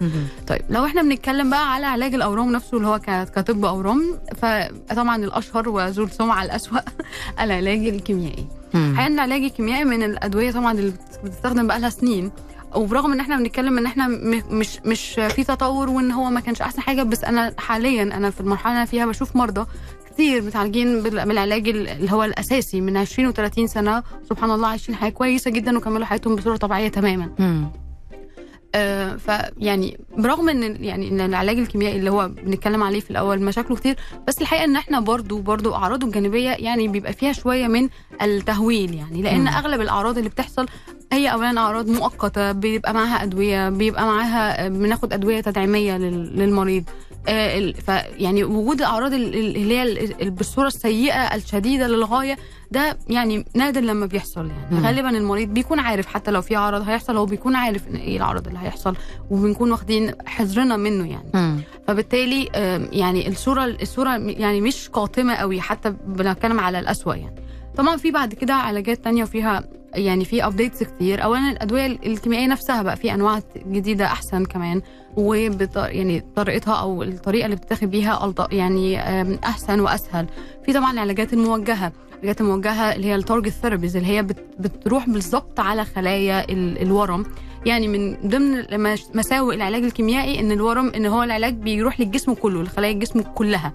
[0.46, 2.98] طيب لو إحنا بنتكلم بقى على علاج الأورام نفسه اللي هو
[3.36, 6.78] كطب أورام فطبعا الأشهر وذو السمعة الأسوأ
[7.42, 8.46] العلاج الكيميائي.
[8.74, 10.92] إن العلاج الكيميائي من الأدوية طبعا اللي
[11.24, 12.30] بتستخدم بقى لها سنين.
[12.74, 14.08] وبرغم إن إحنا بنتكلم إن إحنا
[14.50, 18.40] مش مش في تطور وإن هو ما كانش أحسن حاجة بس أنا حاليا أنا في
[18.40, 19.66] المرحلة اللي أنا فيها بشوف مرضى
[20.18, 24.94] كتير متعالجين بال- بالعلاج ال- اللي هو الأساسي من 20 و30 سنة سبحان الله عايشين
[24.94, 27.68] حياة كويسة جدا وكملوا حياتهم بصورة طبيعية تماما مم.
[28.74, 33.76] آه، فيعني برغم إن يعني إن العلاج الكيميائي اللي هو بنتكلم عليه في الأول مشاكله
[33.76, 33.96] كتير
[34.28, 37.88] بس الحقيقة إن إحنا برضو برضو أعراضه الجانبية يعني بيبقى فيها شوية من
[38.22, 39.48] التهويل يعني لأن مم.
[39.48, 40.66] أغلب الأعراض اللي بتحصل
[41.12, 47.07] هي اولا أعراض مؤقتة بيبقى معاها أدوية بيبقى معاها بناخد أدوية تدعيمية لل- للمريض ف
[48.18, 52.36] يعني وجود الأعراض ال- ال- اللي هي ال- ال- بالصورة السيئة الشديدة للغاية
[52.70, 54.76] ده يعني نادر لما بيحصل يعني.
[54.76, 54.86] مم.
[54.86, 58.46] غالبا المريض بيكون عارف حتى لو في عرض هيحصل هو بيكون عارف إن إيه العرض
[58.46, 58.96] اللي هيحصل
[59.30, 61.30] وبنكون واخدين حذرنا منه يعني.
[61.34, 61.60] مم.
[61.86, 67.34] فبالتالي آم، يعني الصورة الصورة يعني مش قاتمة قوي حتى بنتكلم على الأسوأ يعني.
[67.76, 69.64] طبعا في بعد كده علاجات تانية وفيها
[69.94, 71.24] يعني في updates كتير.
[71.24, 74.82] اولا الأدوية الكيميائية نفسها بقى في أنواع جديدة أحسن كمان.
[75.18, 79.00] وبط يعني طريقتها أو الطريقة اللي بتتاخد بيها ألط- يعني
[79.44, 80.26] أحسن وأسهل
[80.66, 85.08] في طبعا العلاجات الموجهة العلاجات الموجهة اللي هي ال target therapies اللي هي بت- بتروح
[85.08, 87.24] بالظبط على خلايا ال- الورم
[87.66, 88.64] يعني من ضمن
[89.14, 93.72] مساوئ العلاج الكيميائي إن الورم إن هو العلاج بيروح للجسم كله لخلايا الجسم كلها.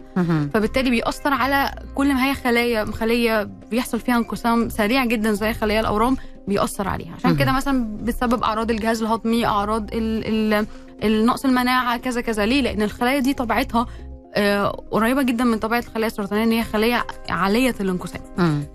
[0.54, 5.80] فبالتالي بيأثر على كل ما هي خلايا خلية بيحصل فيها انقسام سريع جدا زي خلايا
[5.80, 7.36] الأورام بيأثر عليها عشان.
[7.36, 10.68] كده مثلا بتسبب أعراض الجهاز الهضمي أعراض ال- ال-
[11.04, 13.88] النقص المناعة كذا كذا ليه؟ لأن الخلايا دي طبيعتها
[14.36, 18.22] آه، قريبة جدا من طبيعة الخلايا السرطانية إن هي خلية عالية الانقسام.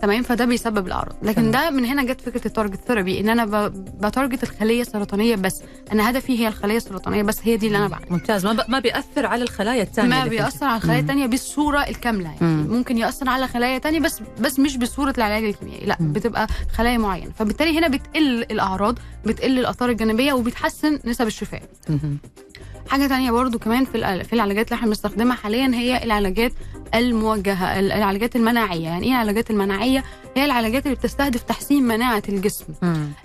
[0.03, 1.17] تمام؟ فده بيسبب الأعراض.
[1.23, 3.69] لكن ده من هنا جت فكرة ال target therapy إن أنا
[4.01, 5.63] بتارجت الخلية السرطانية بس.
[5.93, 8.13] أنا هدفي هي الخلية السرطانية بس هي دي اللي أنا بعملها.
[8.13, 8.47] ممتاز.
[8.47, 8.61] ما, ب...
[8.69, 11.03] ما بيأثر على الخلايا الثانية ما بيأثر على الخلايا مم.
[11.05, 12.39] التانية بالصورة الكاملة يعني.
[12.41, 12.67] مم.
[12.71, 15.87] ممكن يأثر على خلايا تانية بس بس مش بصورة العلاج الكيميائي.
[15.87, 16.13] لا مم.
[16.13, 17.31] بتبقى خلايا معينة.
[17.39, 21.63] فبالتالي هنا بتقل الأعراض بتقل الآثار الجانبية وبتحسن نسب الشفاء.
[22.89, 22.93] مم.
[22.93, 26.53] حاجة تانية برضو كمان في في العلاجات اللي إحنا بنستخدمها حاليا هي العلاجات
[26.95, 30.05] الموجهة ال- العلاجات المناعية يعني إيه العلاجات المناعية
[30.37, 32.65] هي العلاجات اللي بتستهدف تحسين مناعة الجسم.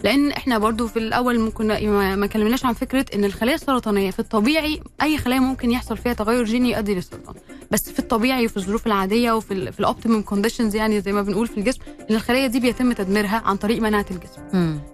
[0.04, 1.68] لأن إحنا برضو في الأول ممكن
[2.16, 6.44] ما كلمناش عن فكرة إن الخلايا السرطانية في الطبيعي أي خلايا ممكن يحصل فيها تغير
[6.44, 7.36] جيني يؤدي للسرطان
[7.72, 11.48] بس في الطبيعي وفي الظروف العادية وفي في ال optimum conditions يعني زي ما بنقول
[11.48, 14.42] في الجسم إن الخلايا دي بيتم تدميرها عن طريق مناعة الجسم.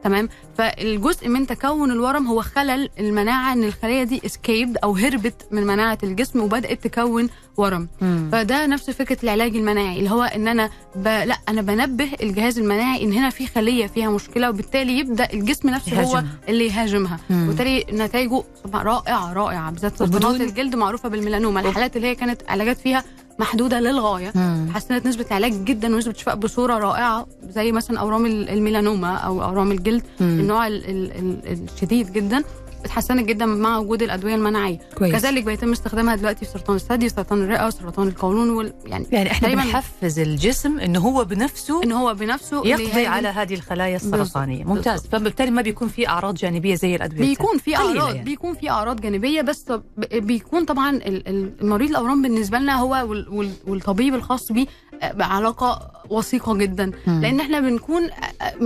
[0.04, 4.22] تمام فالجزء من تكون الورم هو خلل المناعة إن الخلايا دي
[4.60, 8.30] escaped أو هربت من مناعة الجسم وبدأت تكون ورم مم.
[8.32, 11.08] فده نفس فكرة العلاج المناعي اللي هو إن أنا ب...
[11.08, 16.02] لا أنا بنبه الجهاز المناعي إن هنا في خلية فيها مشكلة وبالتالي يبدأ الجسم نفسه
[16.04, 16.24] هو.
[16.50, 17.20] اللي يهاجمها.
[17.32, 18.44] وبالتالي نتائجه
[18.74, 23.04] رائعة رائعة بالذات سرطانات الجلد معروفة بالميلانوما الحالات اللي هي كانت علاجات فيها
[23.40, 24.34] محدودة للغاية.
[24.74, 29.72] حسنت نسبة العلاج جدا ونسبة شفاء بصورة رائعة زي مثلا أورام ال- الميلانوما أو أورام
[29.72, 30.40] الجلد مم.
[30.40, 32.44] النوع ال ال ال الشديد جدا
[32.86, 34.80] اتحسنت جدا مع وجود الأدوية المناعية.
[34.98, 35.12] كويس.
[35.16, 38.74] كذلك بيتم استخدامها دلوقتي في سرطان الثدي سرطان الرئة وسرطان القولون وال...
[38.86, 43.96] يعني يعني إحنا بنحفز الجسم انه هو بنفسه إن هو بنفسه يقضي على هذه الخلايا
[43.96, 44.64] السرطانية.
[44.64, 45.08] ممتاز.
[45.08, 48.24] فبالتالي ما بيكون في أعراض جانبية زي الأدوية بيكون في اعراض يعني.
[48.24, 49.66] بيكون في أعراض جانبية بس
[50.14, 54.66] بيكون طبعا ال- ال- المريض الأورام بالنسبة لنا هو وال- وال- والطبيب الخاص بيه
[55.04, 56.92] بعلاقة وثيقة جدا.
[57.08, 57.22] مم.
[57.22, 58.10] لأن إحنا بنكون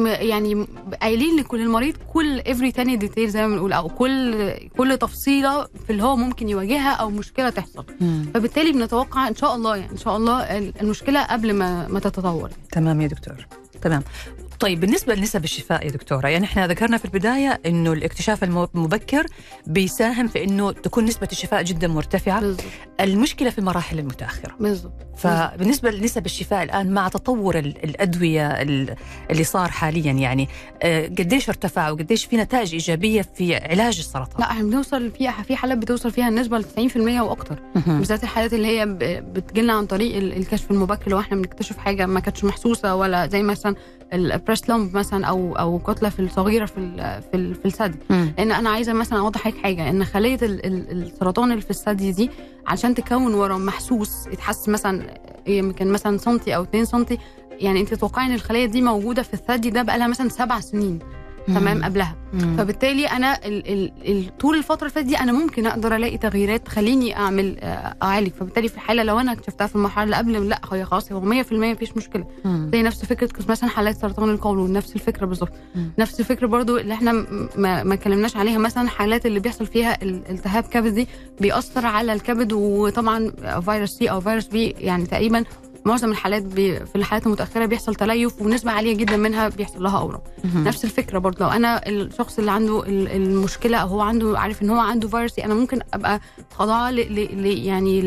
[0.06, 0.68] يعني
[1.02, 5.90] قايلين لكل المريض كل every tiny detail زي ما بنقول أو كل كل تفصيلة في
[5.90, 7.86] اللي هو ممكن يواجهها أو مشكلة تحصل.
[8.02, 8.26] مم.
[8.34, 12.50] فبالتالي بنتوقع إن شاء الله يعني إن شاء الله ال- المشكلة قبل ما ما تتطور.
[12.72, 13.48] تمام يا دكتور.
[13.82, 14.04] تمام.
[14.60, 19.26] طيب بالنسبة لنسب الشفاء يا دكتورة يعني إحنا ذكرنا في البداية إنه الاكتشاف المبكر
[19.68, 22.40] بيساهم في إنه تكون نسبة الشفاء جدا مرتفعة.
[22.42, 22.64] بالظبط
[23.02, 24.56] المشكلة في المراحل المتأخرة.
[24.60, 28.96] بالظبط فبالنسبة لنسب الشفاء الآن مع تطور ال- الأدوية ال-
[29.32, 30.50] اللي صار حاليا يعني
[30.84, 35.56] آه، قديش ارتفع وقديش في نتائج إيجابية في علاج السرطان؟ لا إحنا بنوصل في في
[35.56, 37.60] حالات بتوصل فيها النسبة ل 90% وأكتر.
[37.76, 37.98] مهم.
[38.00, 38.86] بالذات الحالات اللي هي
[39.34, 43.42] بتجيلنا عن طريق ال- الكشف المبكر لو إحنا بنكتشف حاجة ما كانتش محسوسة ولا زي
[43.44, 43.76] مثلا
[44.44, 47.98] البريست لومب مثلا أو أو كتلة في الصغيرة في ال- في ال- في الثدي.
[48.38, 49.90] لأن أنا عايزة مثلا أوضح لك حاجة.
[49.90, 52.30] إن خلية ال- ال- السرطان اللي في الثدي دي
[52.68, 57.18] عشان تكون ورم محسوس يتحس مثلا يمكن مثلا سنتي أو 2 سنتي
[57.52, 61.00] يعني أنت تتوقعي إن الخلية دي موجودة في الثدي ده بقى لها مثلا سبع سنين.
[61.48, 61.84] تمام.
[61.84, 62.58] قبلها مم.
[62.58, 66.66] فبالتالي أنا ال ال ال طول الفترة اللي فاتت دي أنا ممكن أقدر ألاقي تغييرات
[66.66, 70.62] تخليني أعمل آه، أعالج فبالتالي في الحالة لو أنا اكتشفتها في المرحلة اللي قبل لا
[70.72, 72.70] هي خلاص هو 100% مفيش مشكلة مم.
[72.74, 75.52] زي نفس فكرة مثلا حالات سرطان القولون نفس الفكرة بالظبط.
[75.98, 77.12] نفس الفكرة برضو اللي إحنا
[77.58, 81.08] ما ما اتكلمناش عليها مثلا حالات اللي بيحصل فيها ال- التهاب كبدي
[81.42, 83.32] بيأثر على الكبد وطبعا
[83.66, 85.44] فيروس C أو فيروس B يعني تقريبا
[85.86, 90.22] معظم الحالات B في الحالات المتأخرة بيحصل تليف ونسبة عالية جدا منها بيحصل لها اورام.
[90.56, 91.46] نفس الفكرة برضه.
[91.46, 95.40] لو أنا الشخص اللي عنده ال- المشكلة أو هو عنده عارف إن هو عنده فيروس
[95.40, 96.20] C أنا ممكن أبقى
[96.56, 98.00] خاضعه يعني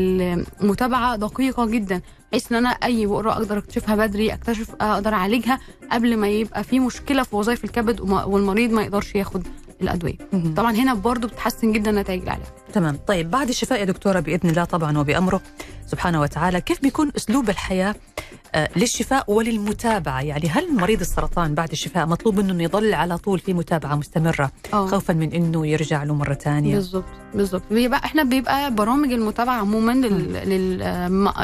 [0.61, 5.59] المتابعة دقيقة جدا بحيث إن أنا أي بؤرة أقدر أكتشفها بدري أكتشف أقدر أعالجها
[5.91, 9.47] قبل ما يبقى في مشكلة في وظائف الكبد والمريض ما يقدرش ياخد
[9.81, 10.15] الأدوية.
[10.57, 12.45] طبعا هنا برضه بتحسن جدا نتائج العلاج.
[12.73, 12.99] تمام.
[13.07, 15.41] طيب بعد الشفاء يا دكتورة بإذن الله طبعا وبأمره
[15.87, 17.95] سبحانه وتعالى كيف بيكون أسلوب الحياة
[18.55, 23.39] آه، للشفاء وللمتابعة؟ يعني هل مريض السرطان بعد الشفاء مطلوب منه أنه يظل على طول
[23.39, 24.87] في متابعة مستمرة آه.
[24.87, 27.03] خوفا من أنه يرجع له مرة ثانية؟ بالظبط
[27.35, 30.81] بالظبط بيبقى إحنا بيبقى برامج المتابعة عموما لل, لل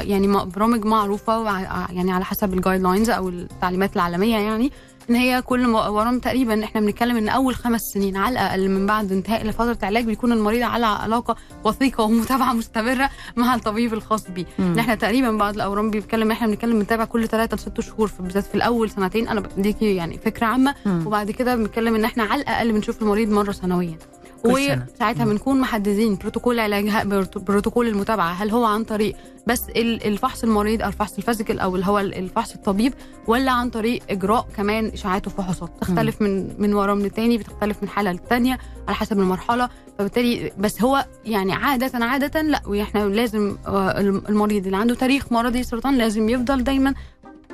[0.10, 4.72] يعني برامج معروفة وع- يعني على حسب الجايد لاينز أو التعليمات العالمية يعني.
[5.10, 8.86] إن هي كل م- برامج تقريبا إحنا بنتكلم إن أول خمس سنين على الأقل من
[8.86, 14.46] بعد انتهاء لفترة العلاج بيكون المريض على علاقة وثيقة ومتابعة مستمرة مع الطبيب الخاص بيه.
[14.60, 18.44] إن إحنا تقريبا بعض الأورام بيتكلم إحنا بنتكلم بنتابع كل ثلاثة لست شهور في- بالذات
[18.44, 21.08] في الأول سنتين أنا بديكي يعني فكرة عامة مم.
[21.08, 23.98] وبعد كده بنتكلم إن إحنا على الأقل بنشوف المريض مرة سنويا.
[24.46, 25.26] وساعتها.
[25.26, 26.90] بنكون محددين بروتوكول علاج
[27.36, 28.32] بروتوكول المتابعة.
[28.34, 29.16] هل هو عن طريق
[29.48, 32.94] بس ال- الفحص المريض أو الفحص ال physical أو اللي هو ال- الفحص الطبيب
[33.28, 38.12] ولا عن طريق إجراء كمان إشاعات وفحوصات؟ تختلف من من ورم للتاني بتختلف من حالة
[38.12, 39.70] للتانية على حسب المرحلة.
[40.00, 45.64] فبالتالي بس هو يعني عادة عادة لا وإحنا لازم آه، المريض اللي عنده تاريخ مرضي
[45.64, 46.94] سرطان لازم يفضل دايما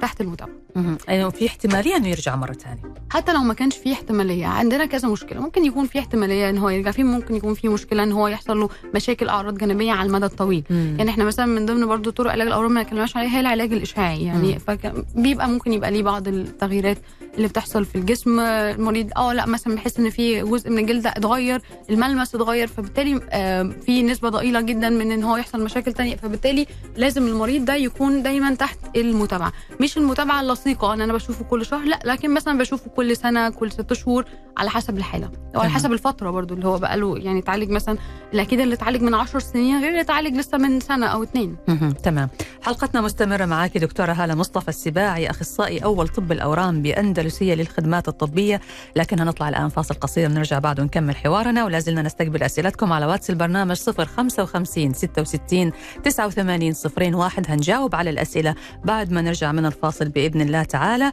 [0.01, 0.97] تحت المتابعه مهم.
[1.07, 5.07] يعني في احتمالية أنه يرجع مرة ثانية حتى لو ما كانش فيه احتمالية عندنا كذا
[5.07, 5.39] مشكلة.
[5.41, 6.91] ممكن يكون فيه احتمالية إن هو يرجع.
[6.91, 10.63] فيه ممكن يكون فيه مشكلة إن هو يحصل له مشاكل أعراض جانبية على المدى الطويل.
[10.69, 14.23] يعني إحنا مثلا من ضمن برضو طرق علاج الأورام ما اتكلمناش عليها هي العلاج الإشعاعي.
[14.23, 16.97] يعني فبيبقى ممكن يبقى ليه بعض التغييرات
[17.37, 18.39] اللي بتحصل في الجسم.
[18.39, 23.71] المريض آه لأ مثلا بيحس إن في جزء من الجلد اتغير الملمس اتغير فبالتالي آه،
[23.85, 26.15] في نسبة ضئيلة جدا من إن هو يحصل مشاكل تانية.
[26.15, 29.53] فبالتالي لازم المريض ده يكون دايما تحت المتابعة.
[29.81, 33.71] مش المتابعه اللصيقه إن أنا بشوفه كل شهر لأ لكن مثلا بشوفه كل سنة كل
[33.71, 34.25] ست شهور
[34.57, 35.69] على حسب الحالة وعلى.
[35.69, 37.97] حسب الفترة برضو اللي هو بقى له يعني اتعالج مثلا
[38.33, 41.91] الاكيد اللي اتعالج من 10 سنين غير اللي اتعالج لسه من سنة أو اتنين مهم.
[41.91, 42.29] تمام
[42.61, 48.61] حلقتنا مستمرة معك دكتورة هالة مصطفى السباعي أخصائي أول طب الأورام بأندلسية للخدمات الطبية
[48.95, 53.29] لكن هنطلع الآن فاصل قصير نرجع بعد ونكمل حوارنا ولا زلنا نستقبل أسئلتكم على واتس
[53.29, 55.71] البرنامج 055 66
[56.03, 56.73] 89
[57.15, 59.78] 01 هنجاوب على الأسئلة بعد ما نرجع من الفاصل
[60.09, 61.11] بإذن الله تعالى.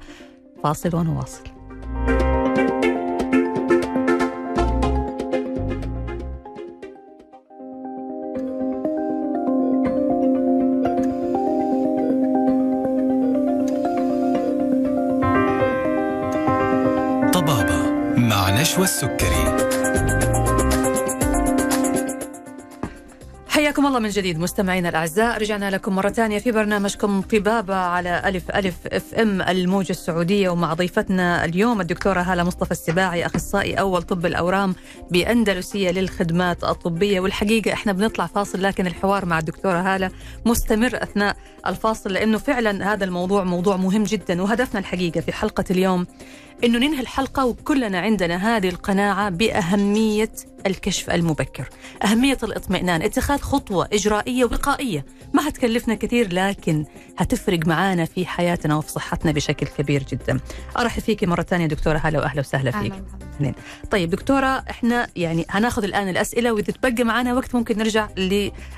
[0.63, 1.43] فاصل ونواصل.
[17.33, 19.47] طبابة مع نشوى السكري.
[23.67, 25.39] حياكم الله من جديد مستمعينا الأعزاء.
[25.39, 30.49] رجعنا لكم مرة ثانية في برنامجكم طبابه على ألف ألف أف إم الموجة السعودية.
[30.49, 34.75] ومع ضيفتنا اليوم الدكتورة هالة مصطفى السباعي أخصائي أول طب الأورام
[35.11, 37.21] بأندلسية للخدمات الطبية.
[37.21, 40.11] والحقيقة إحنا بنطلع فاصل لكن الحوار مع الدكتورة هالة
[40.45, 46.07] مستمر أثناء الفاصل لأنه فعلا هذا الموضوع موضوع مهم جدا وهدفنا الحقيقة في حلقة اليوم
[46.65, 50.33] إنه ننهي الحلقة وكلنا عندنا هذه القناعة بأهمية
[50.67, 51.69] الكشف المبكر،
[52.05, 56.85] أهمية الاطمئنان، اتخاذ خطوة إجرائية وقائيه، ما هتكلفنا كثير لكن
[57.19, 60.41] هتفرق معانا في حياتنا وفي صحتنا بشكل كبير جدا.
[60.79, 62.93] أرحب فيك مرة ثانية دكتورة هلا وأهلا وسهلا فيك.
[63.41, 63.55] أهلا
[63.91, 68.09] طيب دكتورة إحنا يعني هناخذ الآن الأسئلة وإذا تبقى معنا وقت ممكن نرجع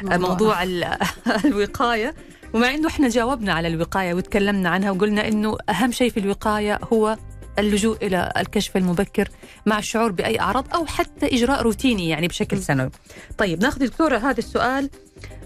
[0.03, 0.62] لموضوع
[1.45, 2.14] الوقاية.
[2.55, 7.17] ومع إنه إحنا جاوبنا على الوقاية وتكلمنا عنها وقلنا إنه أهم شيء في الوقاية هو
[7.59, 9.29] اللجوء إلى الكشف المبكر
[9.66, 12.90] مع الشعور بأي أعراض أو حتى إجراء روتيني يعني بشكل سنوي.
[13.38, 14.90] طيب ناخذ دكتوره هذا السؤال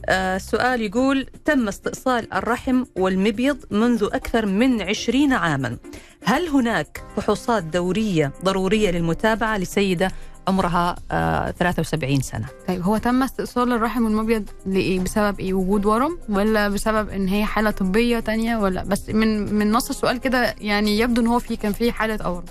[0.07, 5.77] آه سؤال يقول تم استئصال الرحم والمبيض منذ أكثر من عشرين عاما
[6.25, 10.11] هل هناك فحوصات دورية ضرورية للمتابعة لسيدة
[10.49, 12.47] عمرها آه 73 سنة.
[12.69, 17.45] طيب هو تم استئصال الرحم والمبيض لإيه؟ بسبب إيه؟ وجود ورم ولا بسبب إن هي
[17.45, 21.57] حالة طبية تانية ولا؟ بس من من نص السؤال كده يعني يبدو إن هو في
[21.57, 22.45] كان في حالة أورم.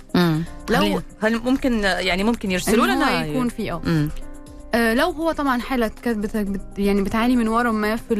[0.70, 3.82] لو هل ممكن يعني ممكن يرسلوا لنا يكون في آه.
[3.86, 4.08] آه
[4.74, 6.36] لو هو طبعا حالة كانت
[6.78, 8.14] يعني بتعاني من ورم ما في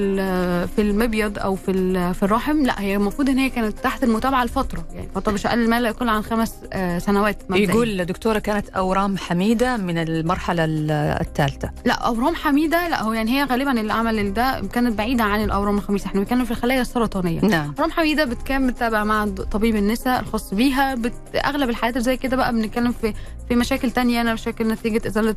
[0.77, 1.73] في المبيض أو في
[2.15, 5.69] في الرحم لا هي المفروض إن هي كانت تحت المتابعة لفترة يعني فترة مش أقل
[5.71, 7.63] ما لا يقل عن خمس آه سنوات مبدأ.
[7.63, 11.71] يقول دكتورة كانت أورام حميدة من المرحلة الثالثة.
[11.85, 15.79] لا أورام حميدة لا هو يعني هي غالبا اللي عمل ده كانت بعيدة عن الأورام
[15.79, 17.41] الخميسة إحنا بنتكلم في الخلايا السرطانية.
[17.41, 17.75] نعم.
[17.79, 21.13] أورام حميدة بتكون بتتابع مع طبيب النساء الخاص بيها بت...
[21.35, 23.15] أغلب الحالات زي كده بقى بنتكلم في
[23.49, 25.35] في مشاكل تانية أنا مشاكل نتيجة إزالة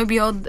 [0.00, 0.48] المبيض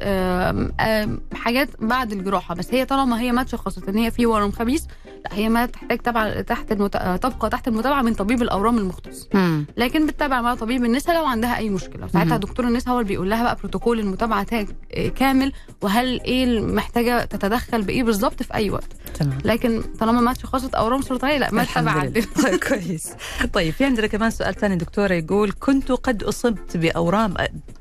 [1.33, 2.55] حاجات بعد الجراحة.
[2.55, 4.83] بس هي طالما هي ما اتشخصت إن هي في ورم خبيث
[5.25, 6.97] لا هي ما تحتاج تبع تحت المت...
[6.97, 9.27] تبقى تحت المتابعة من طبيب الأورام المختص.
[9.33, 9.65] مم.
[9.77, 12.07] لكن بتتابع مع طبيب النساء لو عندها أي مشكلة.
[12.07, 14.45] ساعتها دكتور النساء هو اللي بيقول لها بقى بروتوكول المتابعة
[15.15, 18.93] كامل وهل إيه محتاجة تتدخل بإيه بالظبط في أي وقت.
[19.19, 19.38] تمام.
[19.45, 22.10] لكن طالما ما اتشخصت أورام سرطانية لا ما تتابع
[22.69, 23.10] كويس.
[23.53, 27.33] طيب في عندنا كمان سؤال ثاني دكتورة يقول كنت قد أصبت بأورام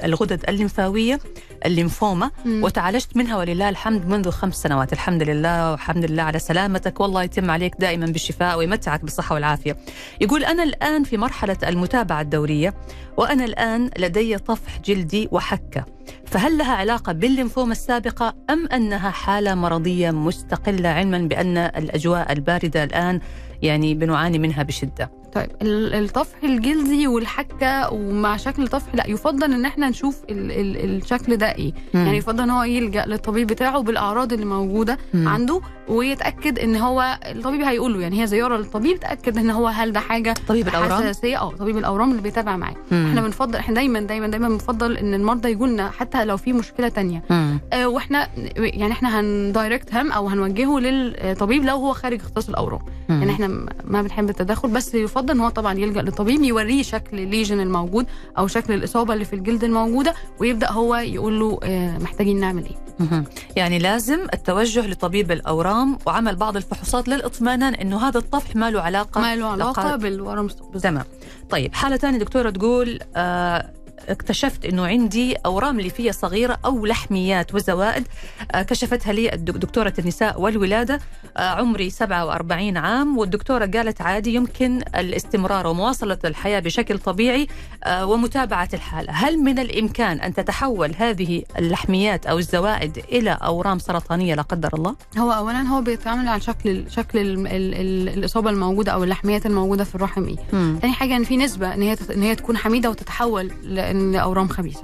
[0.05, 1.18] الغدد الليمفاوية
[1.66, 2.31] الليمفوما.
[2.46, 4.92] وتعالجت منها ولله الحمد منذ خمس سنوات.
[4.92, 7.00] الحمد لله والحمد لله على سلامتك.
[7.00, 9.76] والله يتم عليك دائما بالشفاء ويمتعك بالصحة والعافية.
[10.20, 12.74] يقول أنا الآن في مرحلة المتابعة الدورية
[13.16, 15.85] وأنا الآن لدي طفح جلدي وحكة.
[16.26, 23.20] فهل لها علاقة بالليمفوما السابقة أم أنها حالة مرضية مستقلة؟ علما بأن الأجواء الباردة الآن
[23.62, 25.11] يعني بنعاني منها بشدة.
[25.37, 31.37] طيب الطفح الجلدي والحكة ومع شكل الطفح لا يفضل إن إحنا نشوف ال ال الشكل
[31.37, 32.05] ده إيه مم.
[32.07, 35.29] يعني يفضل إن هو يلجأ للطبيب بتاعه بالأعراض اللي موجودة مم.
[35.29, 39.92] عنده ويتأكد إن هو الطبيب هيقول له يعني هي زيارة للطبيب تأكد إن هو هل
[39.92, 42.75] ده حاجة طبيب الأورام حساسيه آه طبيب الأورام اللي بيتابع معاه.
[42.92, 46.88] إحنا بنفضل إحنا دايما دايما دايما بنفضل إن المرضى يجوا لنا حتى لو في مشكلة
[46.88, 47.59] تانية مم.
[47.72, 53.18] آه وإحنا يعني إحنا هندايركت هم أو هنوجهه للطبيب لو هو خارج اختصاص الأورام مم.
[53.18, 53.46] يعني إحنا
[53.85, 58.06] ما بنحب التدخل بس يفضل إن هو طبعا يلجأ للطبيب يوريه شكل الليجن الموجود
[58.38, 63.24] أو شكل الإصابة اللي في الجلد الموجودة ويبدأ هو يقول له آه، محتاجين نعمل إيه.
[63.56, 69.20] يعني لازم التوجه لطبيب الأورام وعمل بعض الفحوصات للإطمئنان أنه هذا الطفح ما له علاقة
[69.20, 70.48] ما له علاقة بالورم.
[70.82, 71.04] تمام.
[71.50, 73.70] طيب حالة ثانية دكتورة تقول آه
[74.09, 78.04] اكتشفت إنه عندي أورام ليفية صغيرة أو لحميات وزوائد
[78.52, 81.00] آه كشفتها لي دكتورة النساء والولادة
[81.37, 87.46] آه عمري 47 عام والدكتورة قالت عادي يمكن الاستمرار ومواصلة الحياة بشكل طبيعي
[87.85, 94.35] آه ومتابعة الحالة، هل من الإمكان أن تتحول هذه اللحميات أو الزوائد إلى أورام سرطانية
[94.35, 98.92] لا قدر الله؟ هو اولا هو بيتعامل على شكل شكل ال ال ال الإصابة الموجودة
[98.92, 100.78] أو اللحميات الموجودة في الرحم إيه مم.
[100.82, 103.50] تاني حاجة إن في نسبة إن هي إن هي تكون حميدة وتتحول
[103.92, 104.83] ل- لاورام خبيثة.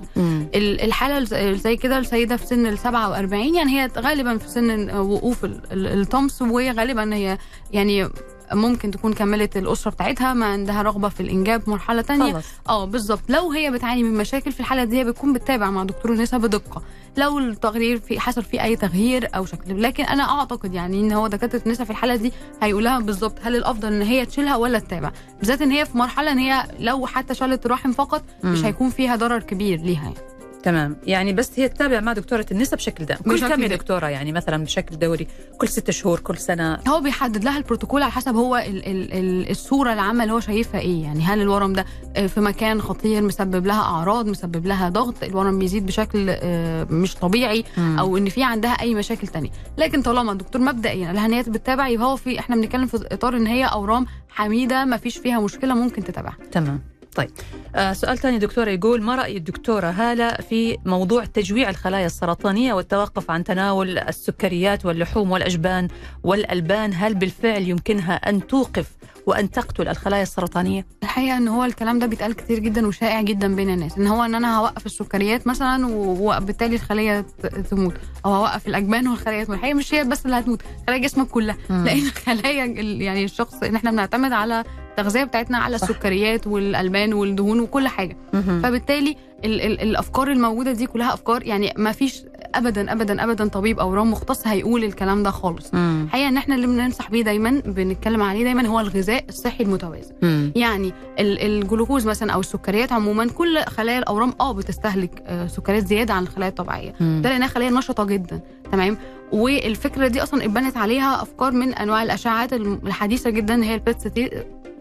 [0.54, 5.60] الحالة زي كده السيدة في سن ال 47 يعني هي غالبا في سن وقوف ال-
[5.72, 7.38] ال- الطمس وهي غالبا هي
[7.72, 8.08] يعني
[8.54, 12.40] ممكن تكون كملت الأسرة بتاعتها ما عندها رغبة في الإنجاب مرحلة تانية.
[12.68, 13.22] آه بالظبط.
[13.28, 16.82] لو هي بتعاني من مشاكل في الحالة دي هي بتكون بتتابع مع دكتور النساء بدقة.
[17.16, 19.82] لو التغيير في حصل فيه أي تغيير أو شكل.
[19.82, 23.92] لكن أنا أعتقد يعني إن هو دكاترة النساء في الحالة دي هيقولها بالظبط هل الأفضل
[23.92, 27.66] إن هي تشيلها ولا تتابع؟ بالذات إن هي في مرحلة إن هي لو حتى شالت
[27.66, 28.64] الرحم فقط مش.
[28.64, 30.14] هيكون فيها ضرر كبير ليها يعني.
[30.62, 30.96] تمام.
[31.06, 33.20] يعني بس هي تتابع مع دكتورة النساء بشكل دائم.
[33.22, 33.68] كل كم يا.
[33.68, 35.26] دكتورة؟ يعني مثلا بشكل دوري.
[35.58, 36.78] كل ست شهور كل سنة.
[36.88, 40.80] هو بيحدد لها البروتوكول على حسب هو ال ال ال الصورة العامة اللي هو شايفها
[40.80, 41.02] إيه.
[41.02, 41.84] يعني هل الورم ده
[42.16, 47.14] آه، في مكان خطير مسبب لها أعراض مسبب لها ضغط الورم بيزيد بشكل آه، مش
[47.14, 47.64] طبيعي.
[47.78, 49.50] أو إن في عندها أي مشاكل تانية.
[49.78, 53.06] لكن طالما الدكتور مبدئيا قال لها إن هي بتتابع يبقى هو في إحنا بنتكلم في
[53.12, 56.36] إطار إن هي أورام حميدة ما فيش فيها مشكلة ممكن تتابعها.
[56.52, 56.91] تمام.
[57.14, 57.30] طيب.
[57.74, 63.30] آه سؤال ثاني دكتورة يقول ما رأي الدكتورة هالة في موضوع تجويع الخلايا السرطانية والتوقف
[63.30, 65.88] عن تناول السكريات واللحوم والأجبان
[66.22, 68.86] والألبان؟ هل بالفعل يمكنها أن توقف
[69.26, 73.70] وأن تقتل الخلايا السرطانية؟ الحقيقة إن هو الكلام ده بيتقال كتير جدا وشائع جدا بين
[73.70, 77.26] الناس إن هو إن أنا هوقف السكريات مثلا وبالتالي الخلية
[77.70, 77.94] تموت
[78.24, 81.84] أو هوقف الاجبان والخلايا تموت الحقيقة مش هي بس اللي هتموت خلايا جسمك كلها مم.
[81.84, 85.88] لأن الخلايا ال- يعني الشخص إن إحنا بنعتمد على التغذية بتاعتنا على صح.
[85.88, 88.62] السكريات والألبان والدهون وكل حاجة مهم.
[88.62, 92.22] فبالتالي ال ال الأفكار الموجودة دي كلها أفكار يعني ما فيش
[92.54, 95.70] ابدا ابدا ابدا طبيب اورام مختص هيقول الكلام ده خالص.
[95.74, 100.52] الحقيقة إن إحنا اللي بننصح بيه دايما بنتكلم عليه دايما هو الغذاء الصحي المتوازن مم.
[100.56, 106.14] يعني ال- الجلوكوز مثلا أو السكريات عموما كل خلايا الأورام آه بتستهلك آه، سكريات زيادة
[106.14, 107.20] عن الخلايا الطبيعية مم.
[107.24, 108.40] ده لأنها خلايا نشطة جدا
[108.72, 108.96] تمام
[109.32, 114.00] والفكرة دي أصلا اتبنت عليها أفكار من أنواع الاشعاعات الحديثة جدا هي البيت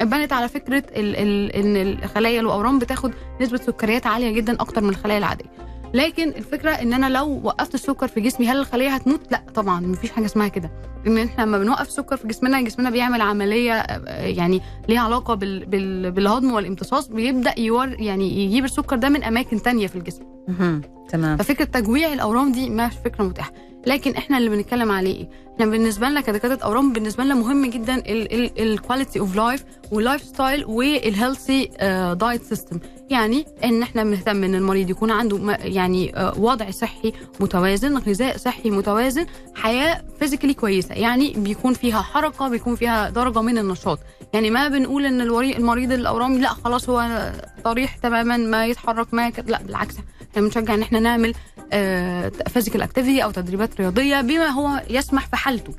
[0.01, 4.89] اتبنت على فكرة ال ال إن الخلايا الأورام بتاخد نسبة سكريات عالية جدا أكتر من
[4.89, 5.45] الخلايا العادية.
[5.93, 10.11] لكن الفكرة إن أنا لو وقفت السكر في جسمي هل الخليه هتموت؟ لا طبعا مفيش
[10.11, 10.71] حاجة اسمها كده.
[11.07, 15.65] إن إحنا لما بنوقف السكر في جسمنا جسمنا بيعمل عملية آه، يعني ليها علاقة بال
[15.65, 20.23] بال بالهضم والامتصاص بيبدأ يور يعني يجيب السكر ده من أماكن تانية في الجسم.
[21.11, 21.37] تمام.
[21.37, 23.51] ففكرة تجويع الأورام دي مش فكرة متاحة.
[23.87, 28.03] لكن إحنا اللي بنتكلم عليه إيه؟ إحنا بالنسبة لنا كدكاترة أورام بالنسبة لنا مهم جدا
[28.59, 31.69] ال quality of life وال lifestyle وال healthy
[32.19, 37.97] diet system يعني إن إحنا بنهتم إن المريض يكون عنده يعني آه، وضع صحي متوازن
[37.97, 40.95] غذاء صحي متوازن حياة physically كويسة.
[40.95, 43.99] يعني بيكون فيها حركة بيكون فيها درجة من النشاط.
[44.33, 47.31] يعني ما بنقول إن المريض الأورامي لأ خلاص هو
[47.63, 49.95] طريح تماما ما يتحرك ما لأ بالعكس.
[50.35, 51.33] بنشجع إن إحنا نعمل
[52.47, 55.73] physical activity أو تدريبات رياضية بما هو يسمح في حالته.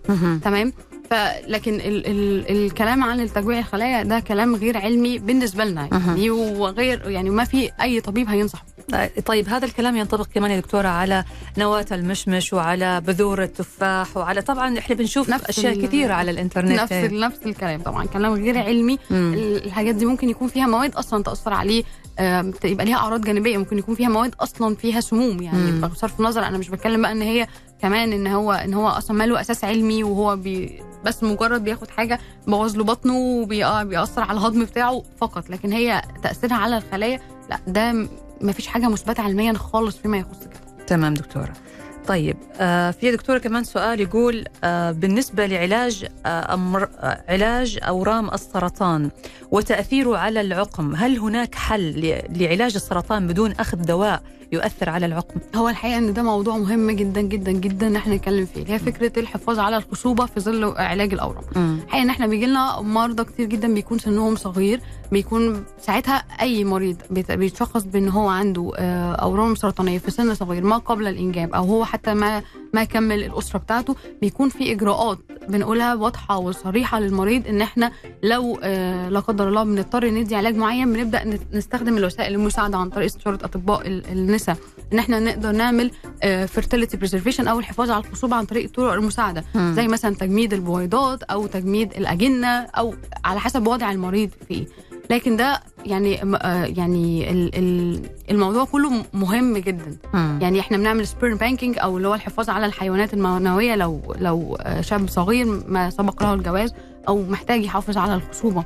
[0.45, 0.73] تمام؟
[1.11, 6.31] فلكن ال ال الكلام عن التجويع الخلايا ده كلام غير علمي بالنسبة لنا يعني.
[6.31, 10.89] وغير يعني ما في أي طبيب هينصح آه، طيب هذا الكلام ينطبق كمان يا دكتورة
[10.89, 11.25] على
[11.59, 16.71] نواة المشمش وعلى بذور التفاح وعلى طبعا إحنا بنشوف نفس أشياء كثيرة على الإنترنت.
[16.81, 18.99] نفس نفس الكلام طبعا كلام غير علمي.
[19.11, 21.85] ال- الحاجات دي ممكن يكون فيها مواد أصلا تأثر عليه.
[22.65, 25.43] يبقى ليها أعراض جانبية ممكن يكون فيها مواد أصلا فيها سموم.
[25.43, 25.81] يعني.
[25.81, 27.47] بصرف النظر أنا مش بتكلم بقى إن هي
[27.83, 31.91] كمان إن هو إن هو أصلا ما له أساس علمي وهو بي بس مجرد بياخد
[31.91, 35.51] حاجة بوظ له بطنه وبيأثر على الهضم بتاعه فقط.
[35.51, 37.93] لكن هي تأثيرها على الخلايا لا ده
[38.41, 40.85] ما فيش حاجة مثبتة علميا خالص فيما يخص كده.
[40.87, 41.53] تمام دكتورة.
[42.07, 46.89] طيب آه في يا دكتورة كمان سؤال يقول آه بالنسبة لعلاج آه أمر
[47.29, 49.11] علاج أورام السرطان
[49.51, 54.23] وتأثيره على العقم هل هناك حل لعلاج السرطان بدون أخذ دواء
[54.53, 58.47] يؤثر على العقم؟ هو الحقيقة إن ده موضوع مهم جدا جدا جدا إن إحنا نتكلم
[58.47, 58.65] فيه.
[58.75, 61.43] هي فكرة الحفاظ على الخصوبة في ظل علاج الأورام.
[61.57, 64.81] الحقيقة إن إحنا بيجي لنا مرضى كتير جدا بيكون سنهم صغير
[65.13, 70.65] بيكون ساعتها أي مريض بيت- بيتشخص بإن هو عنده آه، أورام سرطانية في سن صغير
[70.65, 72.43] ما قبل الإنجاب أو هو حتى ما
[72.75, 77.93] ما كمل الأسرة بتاعته بيكون في إجراءات بنقولها واضحة وصريحة للمريض إن إحنا
[78.23, 83.05] لو آه، لا قدر الله بنضطر ندي علاج معين بنبدأ نستخدم الوسائل المساعدة عن طريق
[83.05, 84.07] استشارة أطباء ال-
[84.49, 84.57] النساء
[84.93, 85.91] إن إحنا نقدر نعمل
[86.47, 89.45] fertility preservation أو الحفاظ على الخصوبه عن طريق الطرق المساعدة.
[89.75, 94.67] زي مثلا تجميد البويضات أو تجميد الأجنة أو على حسب وضع المريض فيه.
[95.11, 99.97] لكن ده يعني آه يعني ال- ال- الموضوع كله مهم جدا.
[100.15, 104.81] يعني إحنا بنعمل sperm banking أو اللي هو الحفاظ على الحيوانات المنويه لو لو آه،
[104.81, 106.75] شاب صغير ما سبق له الجواز
[107.09, 108.65] أو محتاج يحافظ على الخصوبة.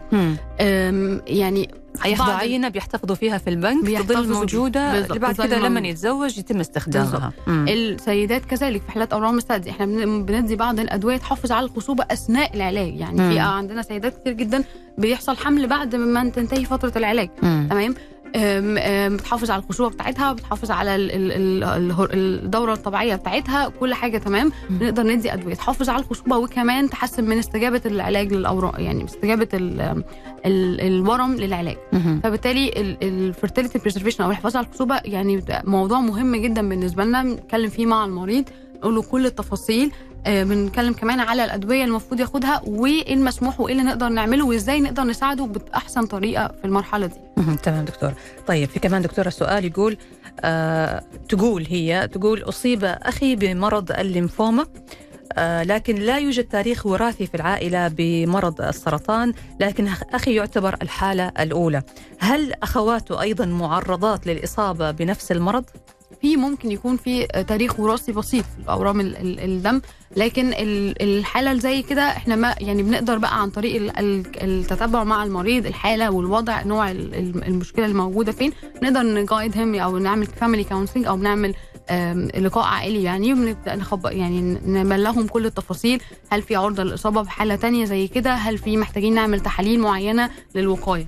[1.26, 1.70] يعني
[2.03, 5.80] هياخذوا بعض- عينة بيحتفظوا فيها في البنك تظل موجودة بعد كده لما.
[5.88, 7.32] يتزوج يتم استخدامها.
[7.49, 12.57] السيدات كذلك في حالات أورام الثدي إحنا بن- بندي بعض الأدوية تحافظ على الخصوبة أثناء
[12.57, 13.16] العلاج يعني.
[13.30, 14.64] في عندنا سيدات كتير جدا
[14.99, 17.28] بيحصل حمل بعد ما تنتهي فترة العلاج.
[17.70, 17.94] تمام
[19.09, 20.97] بتحافظ على الخصوبه بتاعتها بتحافظ على
[22.14, 24.53] الدورة الطبيعية بتاعتها كل حاجة تمام.
[24.70, 29.80] نقدر ندي أدوية تحافظ على الخصوبه وكمان تحسن من استجابة العلاج للاورام يعني استجابة ال-
[30.47, 31.76] ال- الورم للعلاج.
[32.22, 37.68] فبالتالي ال fertility preservation أو الحفاظ على الخصوبه يعني موضوع مهم جدا بالنسبة لنا نتكلم
[37.70, 38.45] فيه مع المريض
[38.76, 39.93] نقول له كل التفاصيل
[40.26, 45.44] بنتكلم كمان على الأدوية المفروض ياخدها وإيه المسموح وإيه اللي نقدر نعمله وإزاي نقدر نساعده
[45.44, 47.14] بأحسن طريقة في المرحلة دي.
[47.62, 48.12] تمام دكتور
[48.46, 49.96] طيب في كمان دكتورة سؤال يقول
[50.40, 54.66] آه تقول هي تقول أصيب أخي بمرض الليمفوما
[55.32, 61.32] آه لكن لا يوجد تاريخ وراثي في العائلة بمرض السرطان لكن أخ- أخي يعتبر الحالة
[61.40, 61.82] الأولى
[62.18, 65.64] هل أخواته أيضا معرضات للإصابة بنفس المرض؟
[66.22, 69.80] في ممكن يكون في تاريخ وراثي بسيط في اورام ال- ال- الدم
[70.16, 75.04] لكن ال- الحالة زي كده إحنا ما يعني بنقدر بقى عن طريق ال- ال- التتبع
[75.04, 78.52] مع المريض الحالة والوضع نوع ال- ال- المشكلة اللي موجودة فين
[78.82, 81.54] نقدر ن guide هم أو نعمل family counseling أو بنعمل
[81.90, 86.00] آم، لقاء عائلي يعني وبنبدا نخبر يعني نبلغهم كل التفاصيل
[86.30, 91.07] هل في عرضة للإصابة بحالة تانية زي كده هل في محتاجين نعمل تحاليل معينة للوقاية.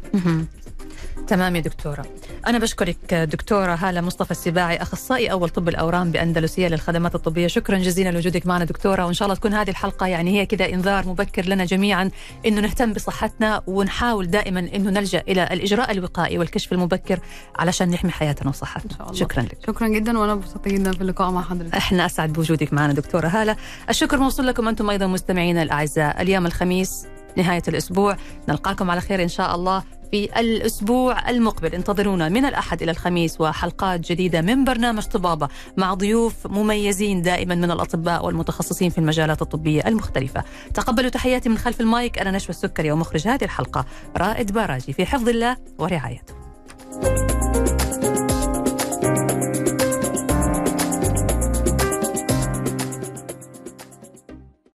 [1.29, 2.07] تمام يا دكتورة.
[2.47, 7.47] أنا بشكرك دكتورة هالة مصطفى السباعي أخصائي أول طب الأورام بأندلسية للخدمات الطبية.
[7.47, 11.09] شكرا جزيلا لوجودك معنا دكتورة وإن شاء الله تكون هذه الحلقة يعني هي كذا إنذار
[11.09, 12.11] مبكر لنا جميعا
[12.47, 17.21] إنه نهتم بصحتنا ونحاول دائما إنه نلجأ إلى الإجراء الوقائي والكشف المبكر
[17.59, 19.13] علشان نحمي حياتنا وصحتنا.
[19.13, 19.59] شكرا لك.
[19.67, 21.75] شكرا جدا وأنا انبسطت جدا في اللقاء مع حضرتك.
[21.75, 23.57] أحنا أسعد بوجودك معنا دكتورة هالة.
[23.91, 26.23] الشكر موصول لكم أنتم أيضا مستمعينا الأعزاء.
[26.23, 27.07] اليوم الخميس
[27.37, 28.17] نهاية الأسبوع.
[28.49, 31.75] نلقاكم على خير إن شاء الله في الأسبوع المقبل.
[31.75, 37.71] انتظرونا من الأحد إلى الخميس وحلقات جديدة من برنامج طبابة مع ضيوف مميزين دائما من
[37.71, 40.45] الأطباء والمتخصصين في المجالات الطبية المختلفة.
[40.75, 42.19] تقبلوا تحياتي من خلف المايك.
[42.19, 43.85] أنا نشوى السكري ومخرج هذه الحلقة
[44.17, 46.35] رائد باراجي في حفظ الله ورعايته.